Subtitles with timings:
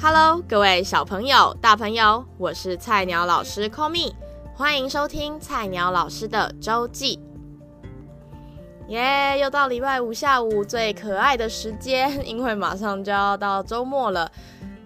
[0.00, 4.14] Hello，各位小朋友、大朋友，我是菜鸟老师 Call me，
[4.54, 7.18] 欢迎收听菜鸟老师的周记。
[8.86, 14.30] 耶、又到礼拜五下午最可爱的时间，因为马上就要到周末了，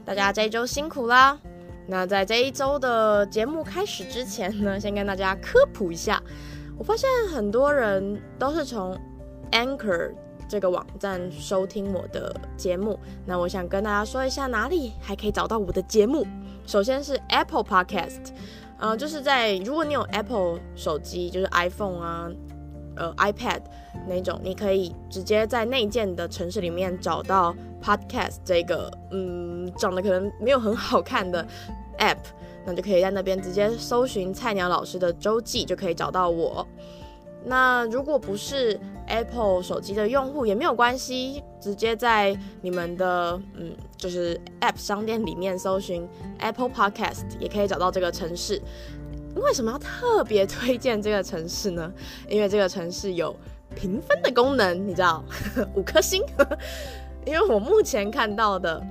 [0.02, 1.38] 大家这一周辛苦啦。
[1.86, 6.22] 那在这一周的节目开始之前呢，先跟大家科普一下，
[6.78, 8.98] 我发现很多人都是从
[9.50, 10.14] Anchor
[10.52, 12.98] 这个网站收听我的节目。
[13.24, 16.26] 那我想跟大家说一下，哪里还可以找到我的节目。
[16.66, 18.26] 首先是 Apple Podcast，
[18.78, 22.30] 呃，就是在如果你有 Apple 手机，就是 iPhone 啊。
[22.94, 23.62] 呃，iPad
[24.06, 31.42] 那种，你可以直接在内建的城市里面找到 Podcast 这个，嗯，长得可能没有很好看的
[31.98, 32.18] App，
[32.66, 36.66] 那就可以在那边直接搜寻菜鸟老师的周记，就可以找到我。
[37.44, 46.08] 那如果不是 Apple 手机的用户也没有关系，直接在你们的嗯，就是 App 商店里面搜寻
[46.38, 48.62] Apple Podcast，也可以找到这个城市。
[49.34, 51.92] 为什么要特别推荐这个城市呢？
[52.28, 53.34] 因为这个城市有
[53.74, 55.24] 评分的功能，你知道，
[55.74, 56.22] 五颗星。
[57.24, 58.84] 因为我目前看到的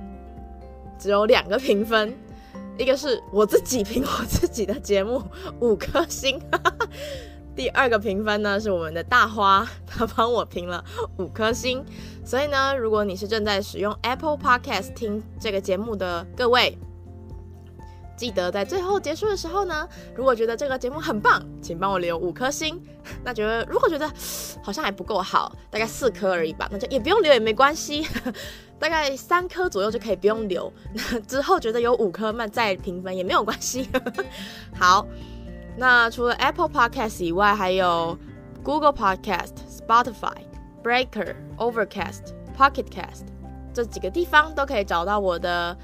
[0.98, 2.14] 只有两个评分，
[2.78, 5.22] 一个是我自己评我自己的节目
[5.60, 6.88] 五颗星，哈哈
[7.54, 10.84] 第二个评分呢是我们的大花，他帮我评了
[11.18, 11.84] 五颗星。
[12.24, 16.78] 所以呢，如果你是正在使用 Apple Podcast 听这个节目的各位。
[18.14, 22.80] 记得在最后结束的时候呢，如果觉得这个节目很棒，请帮我留五颗星。
[23.24, 24.08] 那觉得如果觉得
[24.62, 28.06] 好像还不够好，大概四颗而已吧，那就也不用留也没关系，
[28.78, 30.72] 大概三颗左右就可以不用留。
[30.92, 33.88] 那之后觉得有五颗，那再评分也没有关系。
[34.78, 35.04] 好，
[35.76, 38.16] 那除了 Apple Podcast 以外，还有
[38.62, 40.36] Google Podcast、Spotify、
[40.82, 43.24] Breaker、Overcast、Pocket Cast
[43.72, 45.76] 这几个地方都可以找到我的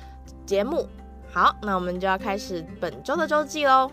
[0.44, 0.86] 节目。
[1.32, 3.90] 好，那我们就要开始本周的周记喽。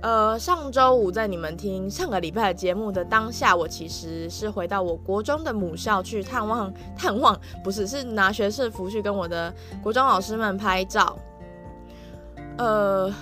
[0.00, 9.52] 呃，上周五在你们听上个礼拜的节目的当下，我其实是回到我国中的母校去探望探望，不是，是拿学士服去跟我的
[9.82, 11.18] 国中老师们拍照。
[12.58, 13.12] 呃，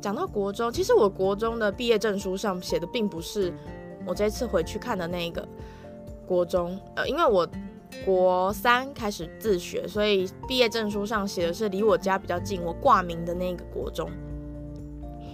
[0.00, 3.52] 讲到国中，其实我国中的毕业证书上写的并不是
[4.06, 5.46] 我这次回去看的那个
[6.26, 7.48] 国中，呃，因为我。
[8.04, 14.08] 国三开始自学，所以毕业证书上写的是离我家比较近，我挂名的那个国中。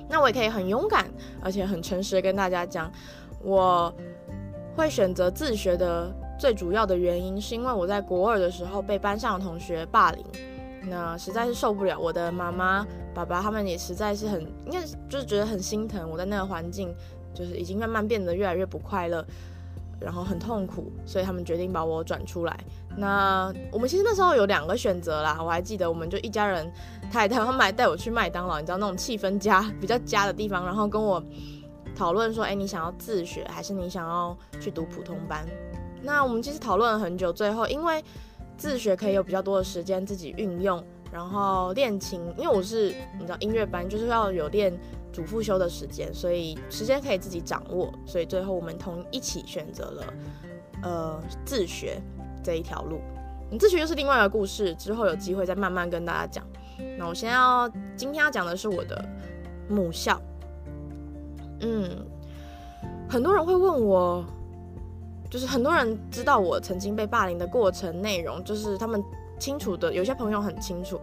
[0.09, 1.05] 那我也可以很勇敢，
[1.43, 2.91] 而且很诚实的跟大家讲，
[3.43, 3.93] 我
[4.77, 10.25] 会选择自学的最主要的原因，是因为我在国二的时候被班上的同学霸凌，
[10.89, 11.99] 那实在是受不了。
[11.99, 16.95] 我的妈妈、爸爸他们也实在是很，应该就是觉得很心疼我在那个环境，
[17.33, 19.25] 就是已经慢慢变得越来越不快乐。
[20.01, 22.59] 然后很痛苦，所以他们决定把我转出来。
[22.95, 26.71] 那我们其实那时候有两个选择啦，我还记得，我们就一家人，
[27.11, 31.23] 太太他们还带我去麦当劳，你知道那种气氛加比较加的地方，然后跟我
[31.97, 35.47] 讨论说，哎，你想要自学还是你想要去读普通班？
[36.03, 38.05] 那我们其实讨论了很久，最后因为
[38.59, 44.77] 自学可以有比较多的时间自己运用，然后练琴，因为我是你知道音乐班，就是要有练。
[45.15, 50.05] 主副修的时间，所以时间可以自己掌握，所以最后我们同一起选择了
[50.83, 52.03] 呃自学
[52.43, 52.99] 这一条路。
[53.57, 56.45] 自学又是另外一个故事，之后有机会再慢慢跟大家讲。
[56.99, 59.09] 那我先要今天要讲的是我的
[59.69, 60.21] 母校。
[61.61, 61.89] 嗯，
[63.09, 64.25] 很多人会问我，
[65.31, 69.01] 就是很多人知道我曾经被霸凌的过程内容，就是他们
[69.39, 71.01] 清楚的，有些朋友很清楚。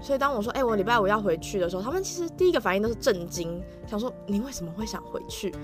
[0.00, 5.54] 所以当我说，哎、我礼拜五要回去的时候，他们其实第一个反应都是震惊，想说你为什么会想回去？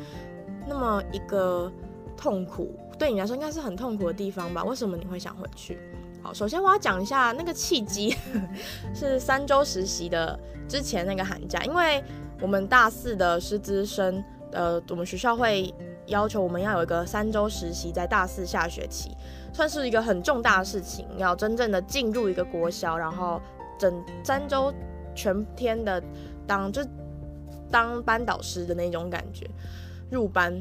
[0.67, 1.71] 那么一个
[2.17, 4.65] 痛苦，对你来说应该是很痛苦的地方吧？
[4.65, 5.79] 为什么你会想回去？
[6.23, 8.17] 好，首先我要讲一下那个契机，
[8.95, 12.03] 是三周实习的之前那个寒假，因为
[12.41, 15.75] 我们大四的师资生，呃，我们学校会
[16.07, 19.11] 要求我们要有一个三周实习，在大四下学期，
[19.53, 23.41] 算是一个很重大的事情，要真正的进入一个国小，然后。
[23.79, 24.73] 整三周
[25.13, 26.01] 全天的
[26.47, 26.87] 当就
[27.69, 29.45] 当班导师的那种感觉，
[30.09, 30.55] 入班，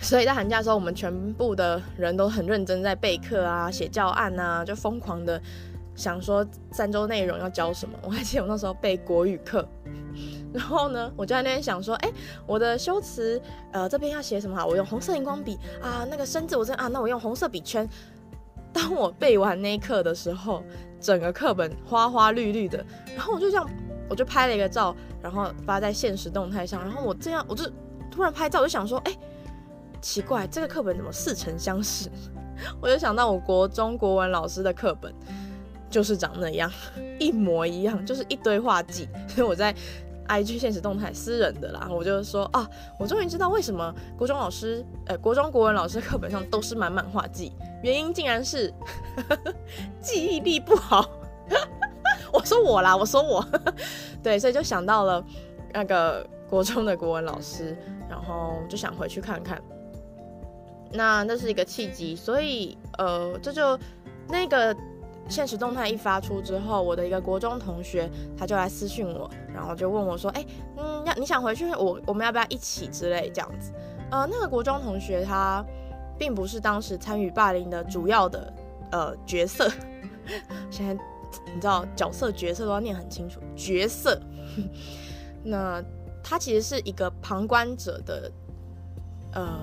[0.00, 5.40] 所以在寒假的时候，我们全部的人都很认真在备课啊、写教案啊，就疯狂的
[5.94, 7.96] 想说三周内容要教什么。
[8.02, 9.64] 我还记得我那时候备国语课，
[10.52, 12.10] 然后呢，我就在那边想说，哎、
[12.46, 13.40] 我的修辞
[13.72, 14.66] 呃这边要写什么好？
[14.66, 17.88] 我用红色荧光笔啊，那个生字我这啊，那我用红色笔圈。
[18.70, 20.62] 当我背完那一课的时候，
[21.00, 22.84] 整个课本花花绿绿的，
[23.16, 23.68] 然后我就这样，
[24.08, 26.80] 我就拍了一个照，然后发在现实动态上。
[26.82, 27.68] 然后我这样，我就
[28.10, 29.16] 突然拍照，我就想说，哎，
[30.00, 32.10] 奇怪，这个课本怎么似曾相识？
[32.80, 35.12] 我就想到我国中国文老师的课本，
[35.88, 36.70] 就是长那样，
[37.18, 39.08] 一模一样，就是一堆画技。
[39.28, 39.74] 所 以我在
[40.28, 47.52] IG 现实动态私人的啦，我就说啊，我终于知道为什么国中老师，呃，国中国文老师课本上都是满满画技，
[47.82, 48.72] 原因竟然是
[50.00, 51.08] 记忆力不好。
[52.32, 53.44] 我说我啦，我说我，
[54.22, 55.24] 对，所以就想到了
[55.72, 57.76] 那个国中的国文老师，
[58.08, 59.60] 然后就想回去看看。
[60.92, 63.78] 那那是一个契机，所以呃，这就
[64.28, 64.76] 那个。
[65.28, 70.44] 现实动态一发出之后，我的一个国中同学他就来私讯我，然后就问我说：“哎、
[70.76, 73.72] 嗯，要你想回去，我我们要不要一起之类这样子？”
[74.10, 75.64] 呃，那个国中同学他
[76.18, 78.52] 并不是当时参与霸凌的主要的
[78.90, 79.70] 呃角色，
[80.70, 80.94] 现在
[81.54, 84.18] 你知道角色角色都要念很清楚，角色。
[85.44, 85.82] 那
[86.22, 88.32] 他其实是一个旁观者的
[89.34, 89.60] 呃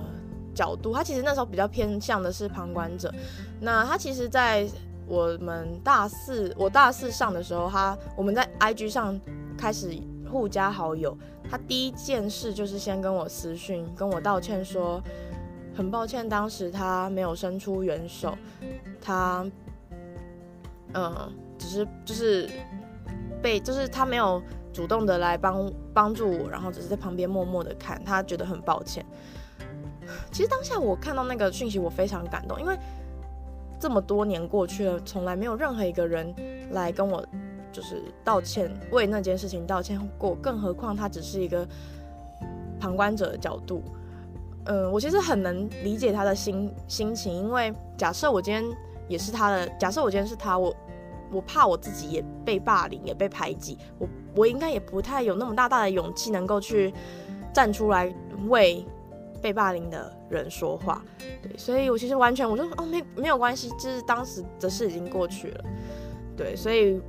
[0.54, 3.12] 角度，他其实那时候比较偏向的是旁观者。
[3.60, 4.66] 那他其实，在
[5.06, 9.18] 我们大四，我大四上的时候，他我们在 IG 上
[9.56, 9.96] 开始
[10.30, 11.16] 互加好友。
[11.48, 15.00] 他第一件事就是先跟我私讯，跟我道歉说，
[15.76, 18.36] 很抱歉当时他没有伸出援手，
[19.00, 19.48] 他，
[20.94, 22.50] 嗯，只是就是
[23.40, 24.42] 被，就是他没有
[24.72, 29.06] 主动的来帮帮助我，然后只是在旁边默默的看，他觉得很抱歉。
[30.32, 32.76] 其实当下我看到那个讯息，我非常感动，因为。
[33.78, 36.34] 这么多年过去了，从来没有任何一个人
[36.70, 37.24] 来跟我
[37.70, 41.66] 就是道歉，为那件事情道歉过，更何况他只是一个
[42.80, 43.82] 旁观者的角度。
[44.64, 48.64] 嗯，我其实很能理解他的心心情，因为假设我今天
[49.08, 50.74] 也是他的，假设我今天是他，我
[51.30, 56.92] 我怕我自己也被霸凌，也被排挤，我我应该也不太有那么大大的勇气能够去
[57.52, 58.12] 站出来
[58.48, 58.84] 为
[59.40, 61.02] 被霸凌的人说话，
[61.42, 65.64] 对，所以我其实完全，我就哦，没没有关系，就是当时的事已经过去了，
[66.36, 67.00] 对，所以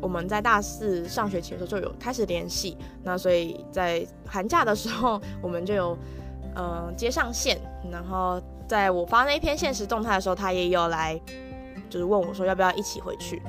[0.00, 5.96] 我们在大四上学期的时候就有开始联系，那所以在寒假的时候我们就有
[6.54, 7.58] 呃接上线，
[7.90, 11.20] 然后在我发那一篇现实动态的时候，他也有来
[11.88, 13.40] 就是问我说要不要一起回去，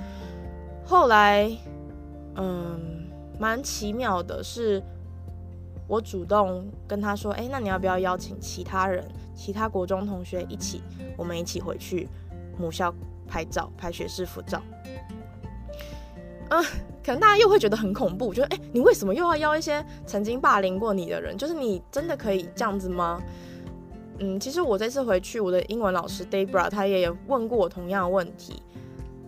[0.86, 1.50] 后来
[2.36, 3.10] 嗯
[3.40, 4.84] 蛮奇妙的是。
[5.90, 9.04] 我主动跟他说：“哎，那你要不要邀请其他人，
[9.36, 10.84] 其他国中同学一起，
[11.18, 12.08] 我们一起回去
[12.60, 12.94] 母校
[13.28, 14.62] 拍照，拍学士服照。”
[16.52, 16.64] 嗯，
[17.04, 21.36] 可能大家又会觉得很恐怖，觉得哎，你为什么又要邀一些曾经霸凌过你的人？
[21.36, 23.20] 就是你真的可以这样子吗？
[24.20, 28.62] 嗯，其实我这次回去，我的英文老师 Debra 他也问过我同样的问题。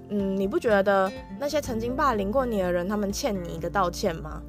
[0.09, 4.41] 嗯，你不觉得那些曾经霸凌过你的人，他们欠你一个道歉吗？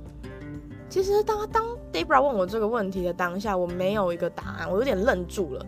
[0.92, 5.66] 其实当当 Debra 问我这个问题的当下，我没有一个答案，我有点愣住了。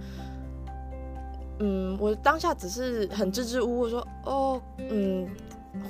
[1.60, 5.26] 嗯，我当下只是很支支吾吾说：“哦，嗯，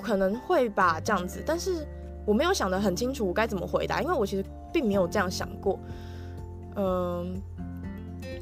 [0.00, 1.84] 可能会吧，这样子。”但是
[2.24, 5.80] 我没有想得很清楚我该怎么回答，因为我其实并没有这样想过。
[6.76, 7.34] 嗯，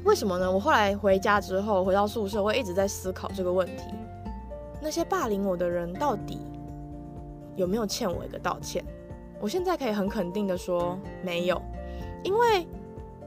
[0.05, 0.51] 为什么呢？
[0.51, 3.83] 我后来回家之后，回到宿舍，我一直在思考这个问题：
[4.79, 6.37] 那些霸凌我的人到底
[7.55, 8.85] 有没有欠我一个道歉？
[9.43, 11.61] 我现在可以很肯定的说没有，
[12.23, 12.65] 因为，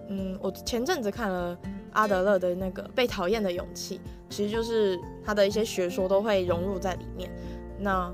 [0.08, 1.54] 嗯，我前阵子看了
[1.92, 3.98] 阿德勒的那个《被讨厌的勇气》，
[4.30, 7.30] 其实就是他的一些学说都会融入在里面。
[7.78, 8.10] 那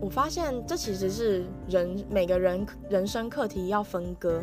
[0.00, 4.42] 我发现这其实是人每个人人生课题要分割，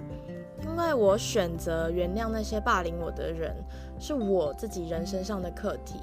[0.61, 3.55] 因为我选择原谅那些霸凌我的人，
[3.97, 5.95] 是我自己人生上的课题。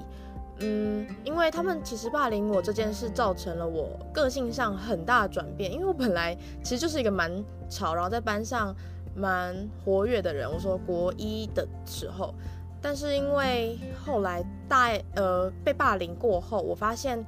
[0.60, 5.72] 嗯，因为他们其实霸凌我这件事，造成了我个性上很大的转变。
[5.72, 7.30] 因为我本来其实就是一个蛮
[7.68, 8.74] 吵，然后在班上
[9.14, 10.50] 蛮活跃的人。
[10.50, 12.34] 我说国一的时候，
[12.82, 17.24] 但是因为后来大呃被霸凌过后，我发现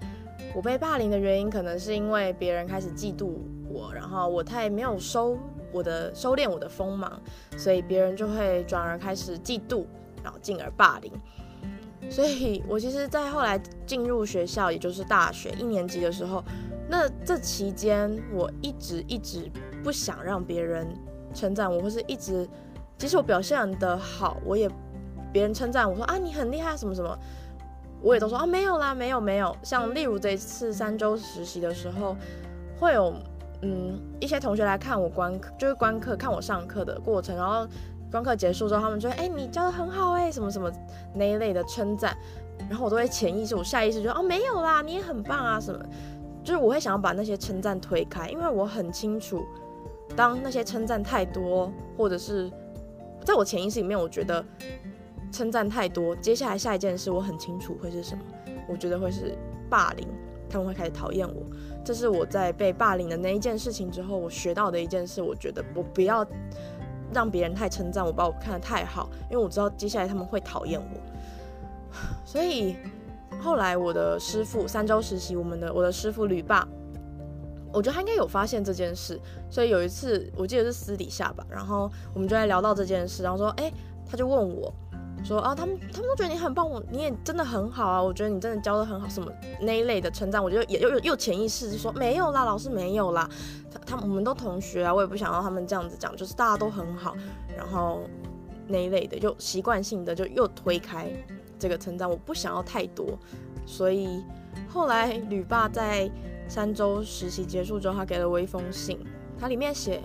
[0.52, 3.34] 我被霸凌的原因可能是因为别人开始嫉妒
[3.68, 5.38] 我，然后我太没有收
[5.70, 7.20] 我的收敛我的锋芒，
[7.56, 9.84] 所以别人就会转而开始嫉妒，
[10.20, 11.12] 然后进而霸凌。
[12.11, 16.43] 所以，我其实，在后来进入学校，也就是大学一年级的时候，
[16.88, 19.49] 那这期间，我一直一直
[19.85, 20.88] 不想让别人
[21.33, 22.49] 称赞我，或是一直，
[22.99, 24.69] 即使我表现得好，我也
[25.33, 27.17] 别人称赞我说啊，你很厉害什么什么，
[28.02, 29.57] 我也都说啊，没有啦，没有没有。
[29.62, 32.17] 像例如这次三周实习的时候，
[32.76, 33.14] 会有
[33.62, 37.69] 嗯一些同学来看我观课，就是观课看我上课的过程，然后。
[38.11, 40.71] 观课结束之后，他们就会：“哎、你教得很好哎、什么什么
[41.14, 42.17] 那一类的称赞。”
[42.69, 45.81] 然后我都会潜意识，我下意识就说：“哦，没有啦，你也很棒啊，什么。”
[46.43, 49.45] 就是我会想要把那些称赞推开，因为我很清楚，
[50.17, 52.50] 当那些称赞太多，或者是
[53.25, 54.45] 在我潜意识里面，我觉得
[55.31, 58.23] 称赞太多，接下来下一件事我很清楚会是什么，
[58.67, 59.37] 我觉得会是
[59.69, 60.09] 霸凌，
[60.49, 61.43] 他们会开始讨厌我。
[61.85, 65.23] 这是我在被霸凌的那一件事情之后，我学到的一件事。
[65.23, 66.26] 我觉得我不要
[67.12, 71.00] 让别人太称赞我，把我看得太好，因为我知道接下来他们会讨厌我。
[72.25, 72.76] 所以
[73.40, 76.67] 后来我的师傅三周实习，我们的我的师傅吕爸，
[77.73, 79.21] 我觉得他应该有发现这件事。
[79.49, 83.73] 所以有一次我记得是私底下吧，然后我们就在聊到这件事，然后说，哎，
[84.09, 84.73] 他就问我。
[85.23, 93.29] 说啊，他们他们都觉得你很棒，我你也真的很好啊，我觉得你真的教的很好，什么那一类的称赞，我就也又又又潜意识就说没有啦，老师没有啦，
[93.71, 97.15] 他他们我们都同学啊，我也不想要他们这样子讲，就是大家都很好，
[97.57, 98.00] 然后
[98.67, 101.09] 那一类的就习惯性的就又推开
[101.59, 103.19] 这个称赞，我不想要太多，
[103.67, 104.25] 所以
[104.69, 106.11] 后来吕爸在
[106.49, 108.99] 三周实习结束之后，他给了我一封信，
[109.39, 110.00] 他里面写，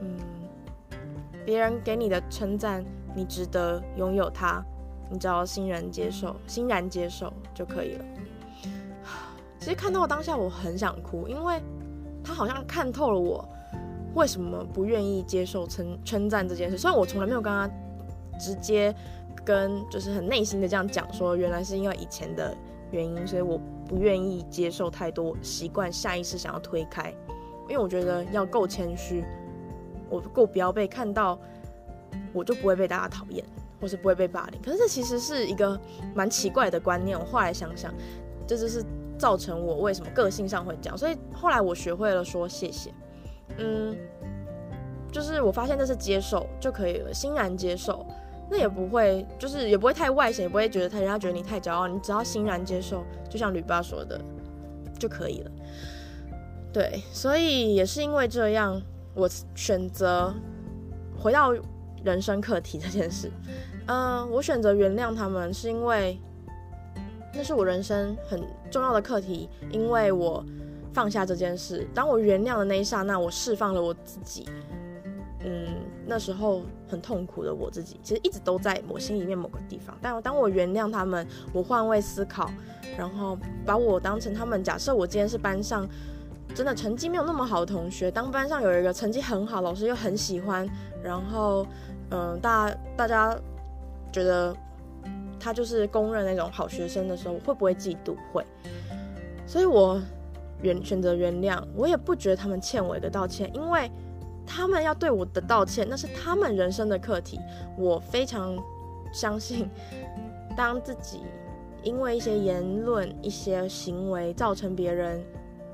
[0.00, 0.16] 嗯，
[1.44, 2.84] 别人给你的称赞。
[3.14, 4.64] 你值得拥有它，
[5.10, 8.04] 你只要欣然接受，欣然接受就可以了。
[9.58, 11.60] 其实看到当下我很想哭，因为
[12.22, 13.46] 他好像看透了我
[14.14, 16.78] 为什么不愿意接受称称赞这件事。
[16.78, 17.68] 虽然我从来没有跟他
[18.38, 18.94] 直接
[19.44, 22.56] 跟就是很内心的这样讲说，原来是因为以前的
[22.90, 27.12] 原因，所以我不愿意接受太多，习惯下意识想要推开，
[27.68, 29.24] 因为我觉得要够谦虚，
[30.08, 31.38] 我够不要被看到。
[32.32, 33.44] 我就不会被大家讨厌，
[33.80, 34.60] 或是不会被霸凌。
[34.62, 35.78] 可是这其实是一个
[36.14, 37.18] 蛮奇怪的观念。
[37.18, 37.92] 我后来想想，
[38.46, 38.84] 这就是
[39.18, 40.96] 造成我为什么个性上会这样。
[40.96, 42.92] 所以后来我学会了说谢谢，
[43.56, 43.96] 嗯，
[45.10, 48.06] 就是我发现这是接受就可以了，欣然接受，
[48.50, 51.88] 那也不会，就是也不会太外显，也不会觉得他人家觉得你太骄傲。
[51.88, 54.20] 你只要欣然接受，就像吕爸说的
[54.98, 55.50] 就可以了。
[56.72, 58.80] 对，所以也是因为这样，
[59.14, 60.34] 我选择
[61.18, 61.54] 回到。
[62.04, 63.30] 人生课题这件事，
[63.86, 66.18] 嗯、我选择原谅他们，是因为
[67.34, 69.48] 那是我人生很重要的课题。
[69.70, 70.44] 因为我
[70.92, 74.48] 放下这件事，当我原谅的那一刹那，我释放了我自己。
[75.44, 75.68] 嗯，
[76.04, 79.96] 那时候很痛苦的我自己，其实一直都在我心里面某个地方。
[80.02, 82.50] 但当我原谅他们，我换位思考，
[82.96, 84.64] 然后把我当成他们。
[84.64, 85.86] 假设我今天是班上
[86.58, 90.68] 真的成绩没有那么好的同学，当班上有一个成绩很好，老师又很喜欢，
[91.00, 91.64] 然后。
[92.10, 93.38] 嗯，大大家
[94.10, 94.56] 觉得
[95.38, 98.16] 他就是公认那种好学生的时候，会不会嫉妒？
[98.32, 98.42] 会。
[99.46, 100.00] 所以我
[100.62, 103.90] 原选择原谅，我也不觉得他们欠我一个道歉，因为
[104.46, 107.38] 他们要对我的道歉，那是他们人生的课题。
[107.76, 108.56] 我非常
[109.12, 109.68] 相信，
[110.56, 111.20] 当自己
[111.82, 115.22] 因为一些言论、一些行为造成别人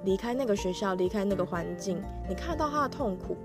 [0.04, 3.36] 离开那个学校、离开那个环境，你看到他的痛苦。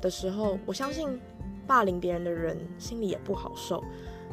[0.00, 1.18] 的时候，我相信
[1.66, 3.82] 霸凌别人的人心里也不好受。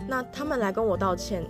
[0.07, 1.41] 那他们来跟我道歉，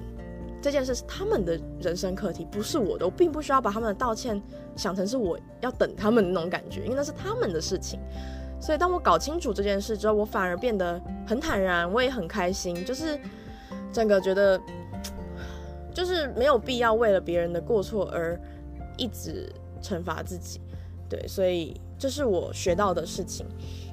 [0.61, 3.05] 这件事是他们的人生课题，不是我的。
[3.05, 4.41] 我并不需要把他们的道歉
[4.75, 7.99] 想成是我要等他们的那种感觉，因为那是他们的事情。
[8.61, 13.19] 所以当我搞清楚这件事之后，我反而变得很坦然，我也很开心，就是
[13.91, 14.61] 整个觉得
[15.91, 18.39] 就是没有必要为了别人的过错而
[18.97, 20.61] 一直惩罚自己。
[21.09, 23.45] 对，所以这是我学到的事情。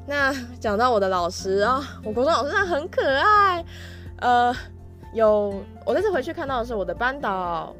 [0.06, 3.64] 那讲到我的老师啊、我国中老师他很可爱，
[4.20, 4.54] 呃，
[5.12, 7.74] 有我这次回去看到的是我的班导，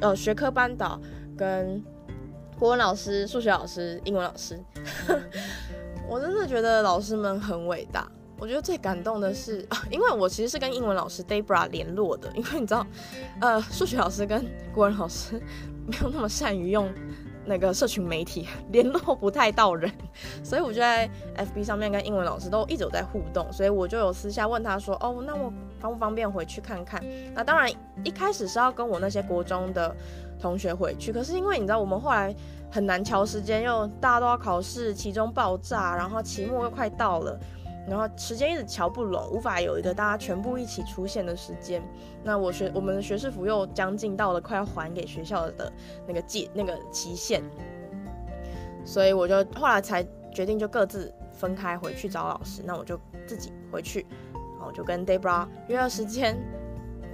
[0.00, 1.00] 呃，学科班导
[1.36, 1.82] 跟
[2.58, 4.58] 国文老师、数学老师、英文老师，
[6.08, 8.06] 我真的觉得老师们很伟大。
[8.36, 12.86] 我觉得最感动的是，因为我其实是跟英文老师 Debra 联络的，因为你知道，
[13.40, 15.40] 呃，数学老师跟国文老师
[15.86, 16.92] 没有那么善于用。
[17.46, 19.92] 那个社群媒体 联络不太到人，
[20.42, 27.04] 所以我就在 FB 上面跟英文老师都一直有在互动，所以我就有私下问他说：“哦，那我方不方便回去看看？”
[27.36, 27.70] 那当然
[28.02, 29.94] 一开始是要跟我那些国中的
[30.40, 32.34] 同学回去，可是因为你知道我们后来
[32.70, 37.38] 很难调时间，又大家都要考试，期中爆炸，然后期末又快到了。
[37.86, 41.82] 然后时间一直瞧不拢，无法有一个大家全部一起出现的时间。
[42.22, 45.72] 那我学我们的学士服又将近到了快要还给学校的
[46.06, 47.42] 那个届那个期限，
[48.84, 52.62] 所以我就后来才决定就各自分开回去找老师。
[52.64, 56.36] 那我就自己回去，然后我就跟 Debra 约了时间。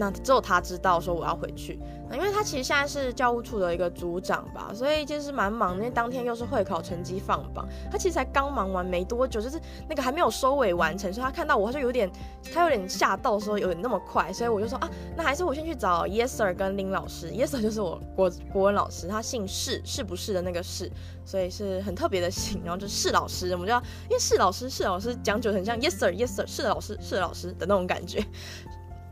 [0.01, 1.79] 那只有他知道说我要回去，
[2.09, 5.77] 那因为他其实现在是教务处的一个组长吧，所以就是蛮忙。
[5.77, 12.11] 因为当天又是会考成绩放榜，他其实才刚忙完没多久，就是那个还没有收尾完成，所以他看到我，他就有点，
[12.51, 20.91] 他有点吓到，说有点那么快，所以我就说啊，那还是我先去找 Yes Sir 跟林老师，Yes Sir 就是我国国文老师，他姓释，是不是的那个释，
[21.27, 28.25] 所以是很特别的姓，然后就是老师，我们就因为释老师，释老师讲究很像 Yes Sir Yes Sir 是老师是老师的那种感觉。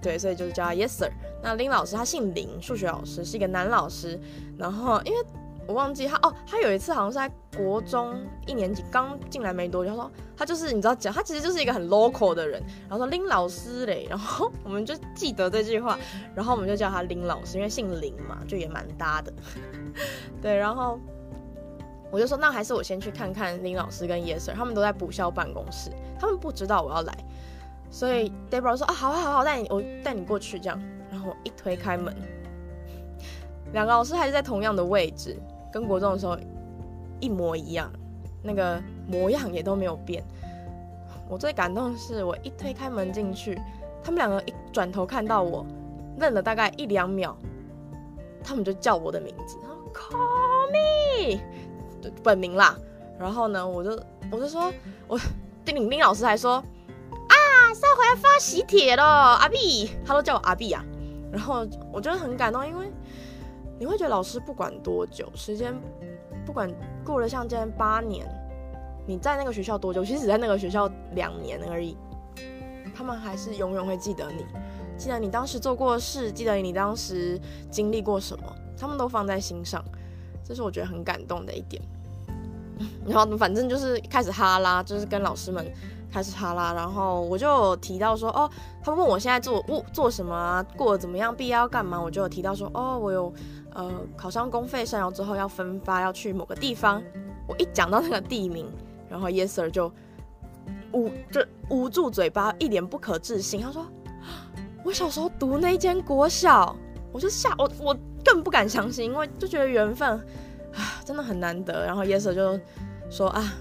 [0.00, 1.10] 对，所以就是叫他 Yes Sir。
[1.42, 4.18] 那林老师他姓林，数学老师是一个男老师。
[4.56, 5.18] 然后因为
[5.66, 12.62] 我忘记他哦，他有一次好像是在国中一年级刚进来没多久，他说他就是你知道讲，他其实就是一个很 local 的人。
[12.88, 15.98] 然后说林老师嘞，然后我们就记得这句话，
[16.34, 19.32] 然后我们就叫他林老师，因为姓林嘛，就也蛮搭的。
[20.40, 20.98] 对，然后
[22.10, 27.12] 我就说那还是我先去看看林老师跟 Yes Sir，他们都在补校办公室，他们不知道我要来。
[27.90, 30.80] 所以 Deborah 说啊，好好好，带你我带你过去这样。
[31.10, 32.14] 然后一推开门，
[33.72, 35.36] 两个老师还是在同样的位置，
[35.72, 36.38] 跟国中的时候
[37.18, 37.90] 一模一样，
[38.42, 40.22] 那个模样也都没有变。
[41.26, 43.58] 我最感动的是，我一推开门进去，
[44.04, 45.64] 他们两个一转头看到我，
[46.18, 47.34] 愣了大概一两秒，
[48.44, 51.40] 他们就叫我的名字，然后 Call me，
[52.22, 52.78] 本名啦。
[53.18, 53.98] 然后呢，我就
[54.30, 54.70] 我就说，
[55.08, 55.18] 我
[55.64, 56.62] 丁玲玲老师还说。
[57.68, 60.82] 马上回来发喜帖了，阿 B，他都叫我阿 B 啊。
[61.30, 62.90] 然后我觉得很感动，因为
[63.78, 65.78] 你会觉得老师不管多久时间，
[66.46, 68.26] 不管过了像今天八年，
[69.06, 71.94] 你在那个学校多久，其实只在那个学校两年而已，
[72.96, 74.46] 他们还是永远会记得你，
[74.96, 77.38] 记得你当时做过的事，记得你当时
[77.70, 78.44] 经历过什么，
[78.78, 79.84] 他们都放在心上，
[80.42, 81.82] 这是我觉得很感动的一点。
[83.06, 85.70] 然后反正就是开始哈拉，就是跟老师们。
[86.10, 88.50] 开始哈拉，然后我就有提到说，哦，
[88.82, 93.32] 他问我现在做做做什么啊，过得怎么样，毕业要干嘛，我就有提到说，哦，我有
[93.74, 97.02] 呃考上公费生，然后之后要分发要去某个地方。
[97.46, 98.66] 我一讲到那个地名，
[99.08, 99.92] 然后 Yes Sir 就
[100.92, 103.60] 捂就捂住嘴巴，一脸不可置信。
[103.60, 103.86] 他说，
[104.84, 106.74] 我小时候读那间国小，
[107.12, 110.10] 我就吓我我更不敢相信，因为就觉得缘分
[110.74, 111.84] 啊真的很难得。
[111.84, 112.58] 然后 Yes Sir 就
[113.10, 113.52] 说啊。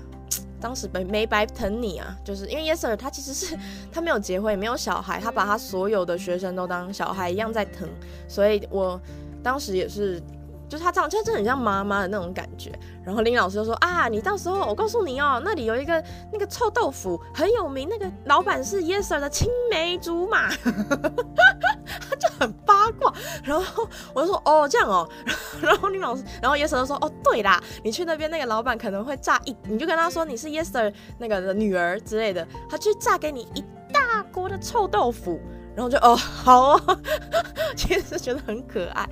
[0.59, 3.57] 当时没没白疼你啊，就是因为 Yes Sir 他其实是
[3.91, 7.87] 他没有结婚也没有小孩，他把他所有的学生都当小孩一样在疼，
[8.27, 8.99] 所以我
[9.43, 10.21] 当时也是，
[10.69, 12.71] 就是他这样，真的很像妈妈的那种感觉。
[13.03, 20.49] 然后林老师就说啊，你到时候我告诉你哦，那里有一个那个臭豆腐很有名，那个老板是 Yes Sir 的青梅竹马。
[20.49, 23.13] 他就很八卦，
[23.43, 25.07] 然后我就说哦这样哦，
[25.61, 33.63] 然后林老师，然后 Yes Sir 就说哦对啦，你去那边那个老板可能会炸一，你就跟他说你是 Yes Sir 那个的女儿之类的，他去炸给你一
[33.93, 35.39] 大锅的臭豆腐，
[35.75, 36.99] 然后就哦好哦，
[37.75, 39.07] 其实觉得很可爱，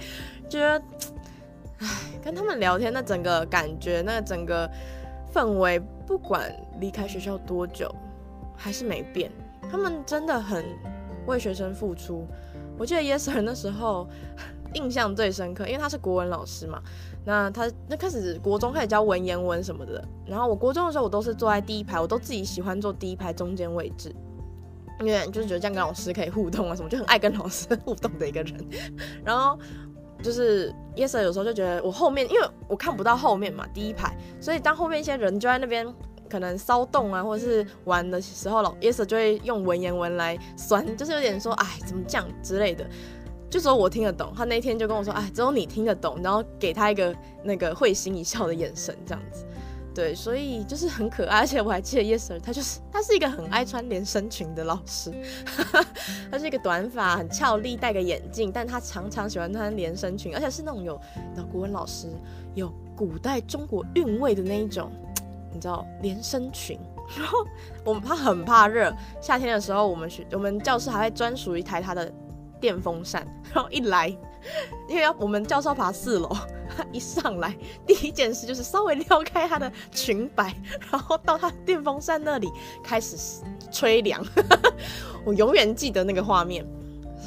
[0.49, 0.81] 觉得
[1.85, 4.69] 唉 跟他们聊天那整个感觉，那整个
[5.33, 7.93] 氛围，不管离开学校多久，
[8.55, 9.31] 还是没变，
[9.71, 10.65] 他们真的很
[11.27, 12.27] 为学生付出。
[12.77, 14.07] 我记得 Yes Sir 那时候
[14.73, 16.81] 印象最深刻，因为他是国文老师嘛。
[17.27, 20.03] 那他那开始国中开始教文言文什么的。
[20.27, 24.13] 然后我国中的时候，我都是坐在第一排，我都自己喜欢坐第一排中间位置，
[24.99, 28.65] 因为就是觉得这样跟老师可以互动啊什么，就很爱跟老师互动的一个人。
[29.25, 29.57] 然后
[30.25, 35.87] 就是 Yes Sir 有时候就觉得我后面，因为我看不到后面嘛，第一排，所以当后面一些人就在那边。
[36.27, 42.83] 可能骚动啊，或者是玩的时候，老 Yes Sir 就会用文言文来酸，就是有点说，哎，怎么这样之类的，
[43.47, 44.33] 就说我听得懂。
[44.35, 49.45] 他那天就跟我说，哎，只有你听得懂，然后给他一个那个会心一笑的眼神，这样子。
[49.95, 55.11] 对，所以就是很可爱，而且我还记得 Yes Sir，他就是他是一个很爱穿连身裙的老师，
[56.29, 60.99] 他是一个短发很俏丽，戴个眼镜，但他常常喜欢穿连身裙，而且是那种有
[61.35, 62.09] 的国文老师
[62.53, 64.91] 有古代中国韵味的那一种。
[65.53, 66.77] 你知道连身裙，
[67.17, 67.37] 然后
[67.85, 72.11] 我们他很怕热，夏天的时候我们学我们教室还会专属一台他的
[72.59, 74.09] 电风扇，然后一来，
[74.89, 76.29] 因为要我们教授爬四楼，
[76.69, 80.53] 他 一上来第一件事就是稍微撩开他的裙摆，
[80.91, 82.49] 然后到他电风扇那里
[82.83, 84.23] 开始吹凉，
[85.25, 86.65] 我永远记得那个画面，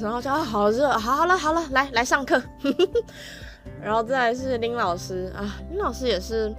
[0.01, 2.42] 然后就好热，好好了好了，来来上课，
[3.83, 6.55] 然后再是林老师啊，林老师也是。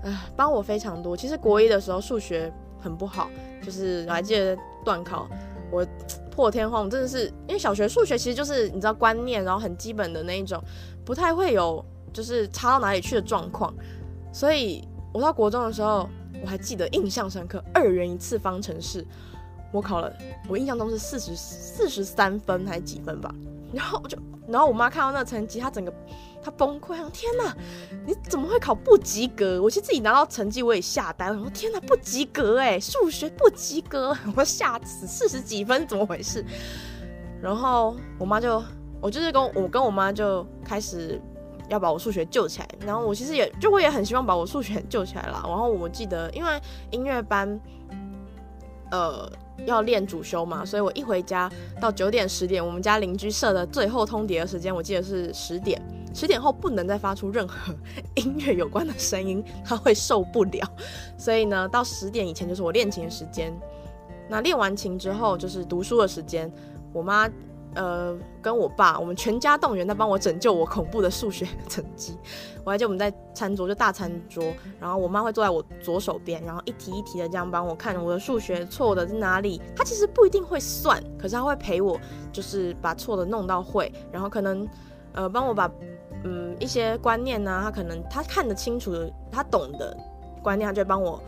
[0.00, 1.16] 啊，帮我非常多。
[1.16, 3.28] 其实国一的时候数学很不好，
[3.60, 5.28] 就是我还记得段考，
[5.72, 5.84] 我
[6.30, 10.62] 破天荒，真的是因为小学数学其实就是你知道观念，然后很基本的那一种，
[11.04, 13.72] 不太会有就是差到哪里去的状况。
[14.32, 16.08] 所以我到国中的时候，
[16.42, 19.06] 我还记得印象深刻，二元一次方程式，
[19.72, 20.12] 我考了，
[20.48, 23.34] 我印象中是四十四十三分还是几分吧。
[23.72, 24.18] 然后我就，
[24.48, 25.92] 然后我妈看到那成绩，她整个。
[26.40, 27.54] 她崩溃了，天哪！
[28.06, 29.60] 你怎么会考不及格？
[29.60, 31.36] 我其实自己拿到成绩，我也吓呆了。
[31.36, 36.42] 我说天哪，不及格哎，数学不及格， 我吓死，四十几分，怎么回事？
[37.42, 38.62] 然后我妈就，
[39.00, 41.20] 我就是跟我跟我妈就开始
[41.68, 42.68] 要把我数学救起来。
[42.84, 45.42] 然后我其实也就我也很希望把我数学救起来啦。
[45.46, 47.60] 然后我记得，因为音乐班，
[48.90, 49.30] 呃，
[49.66, 51.50] 要练主修嘛，所以我一回家
[51.80, 55.80] 到九点十点，我们家邻居设的最后通牒的时间，我记得是十点，
[56.14, 57.74] 十点后不能再发出任何
[58.14, 60.66] 音乐有关的声音，他会受不了。
[61.16, 63.52] 所以呢，到十点以前就是我练琴的时间。
[64.28, 66.50] 那练完琴之后就是读书的时间，
[66.92, 67.28] 我妈。
[67.78, 68.12] 呃，
[68.42, 72.18] 跟我爸，我们全家动员在帮我拯救我恐怖的数学成绩。
[72.64, 74.42] 我还记得我们在餐桌，就大餐桌，
[74.80, 79.62] 然后我妈会坐在我左手边，然后一题一题的这样帮我看我的数学错的在哪里。
[79.76, 81.96] 她其实不一定会算，可是她会陪我，
[82.32, 84.68] 就是把错的弄到会，然后可能
[85.12, 85.70] 呃帮我把
[86.24, 89.96] 嗯一些观念呢、啊，她可能她看得清楚的，她懂的
[90.42, 91.22] 观念，她就帮我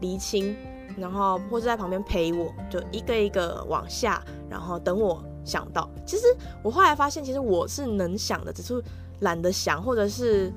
[0.00, 0.56] 厘清，
[0.98, 5.22] 然后或是在旁边陪我，就一个一个往下，然后等我。
[5.44, 6.24] 想到，其实
[6.62, 8.82] 我后来发现，其实我是能想的，只是
[9.20, 10.52] 懒得想，或者是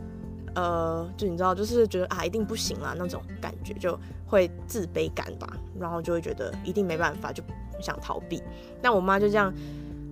[0.53, 7.43] 呃，就你知道，就是觉得啊，一定不行啦那种感觉，就会自卑感吧，然后就会觉得一定没办法，就
[7.81, 8.41] 想逃避。
[8.81, 9.53] 但我妈就这样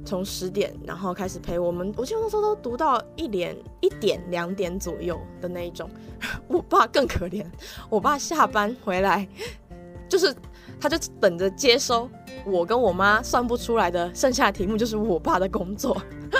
[0.05, 5.89] 从十点，然后开始陪我们，我记得那时候都读到一点一点两点左右的那一种。
[6.47, 7.45] 我爸更可怜，
[7.89, 9.27] 我爸下班回来
[10.09, 10.35] 就是。
[10.83, 12.09] 他就等着接收
[12.45, 15.95] 我跟我妈算不出来的剩下的题目，就是我爸的工作。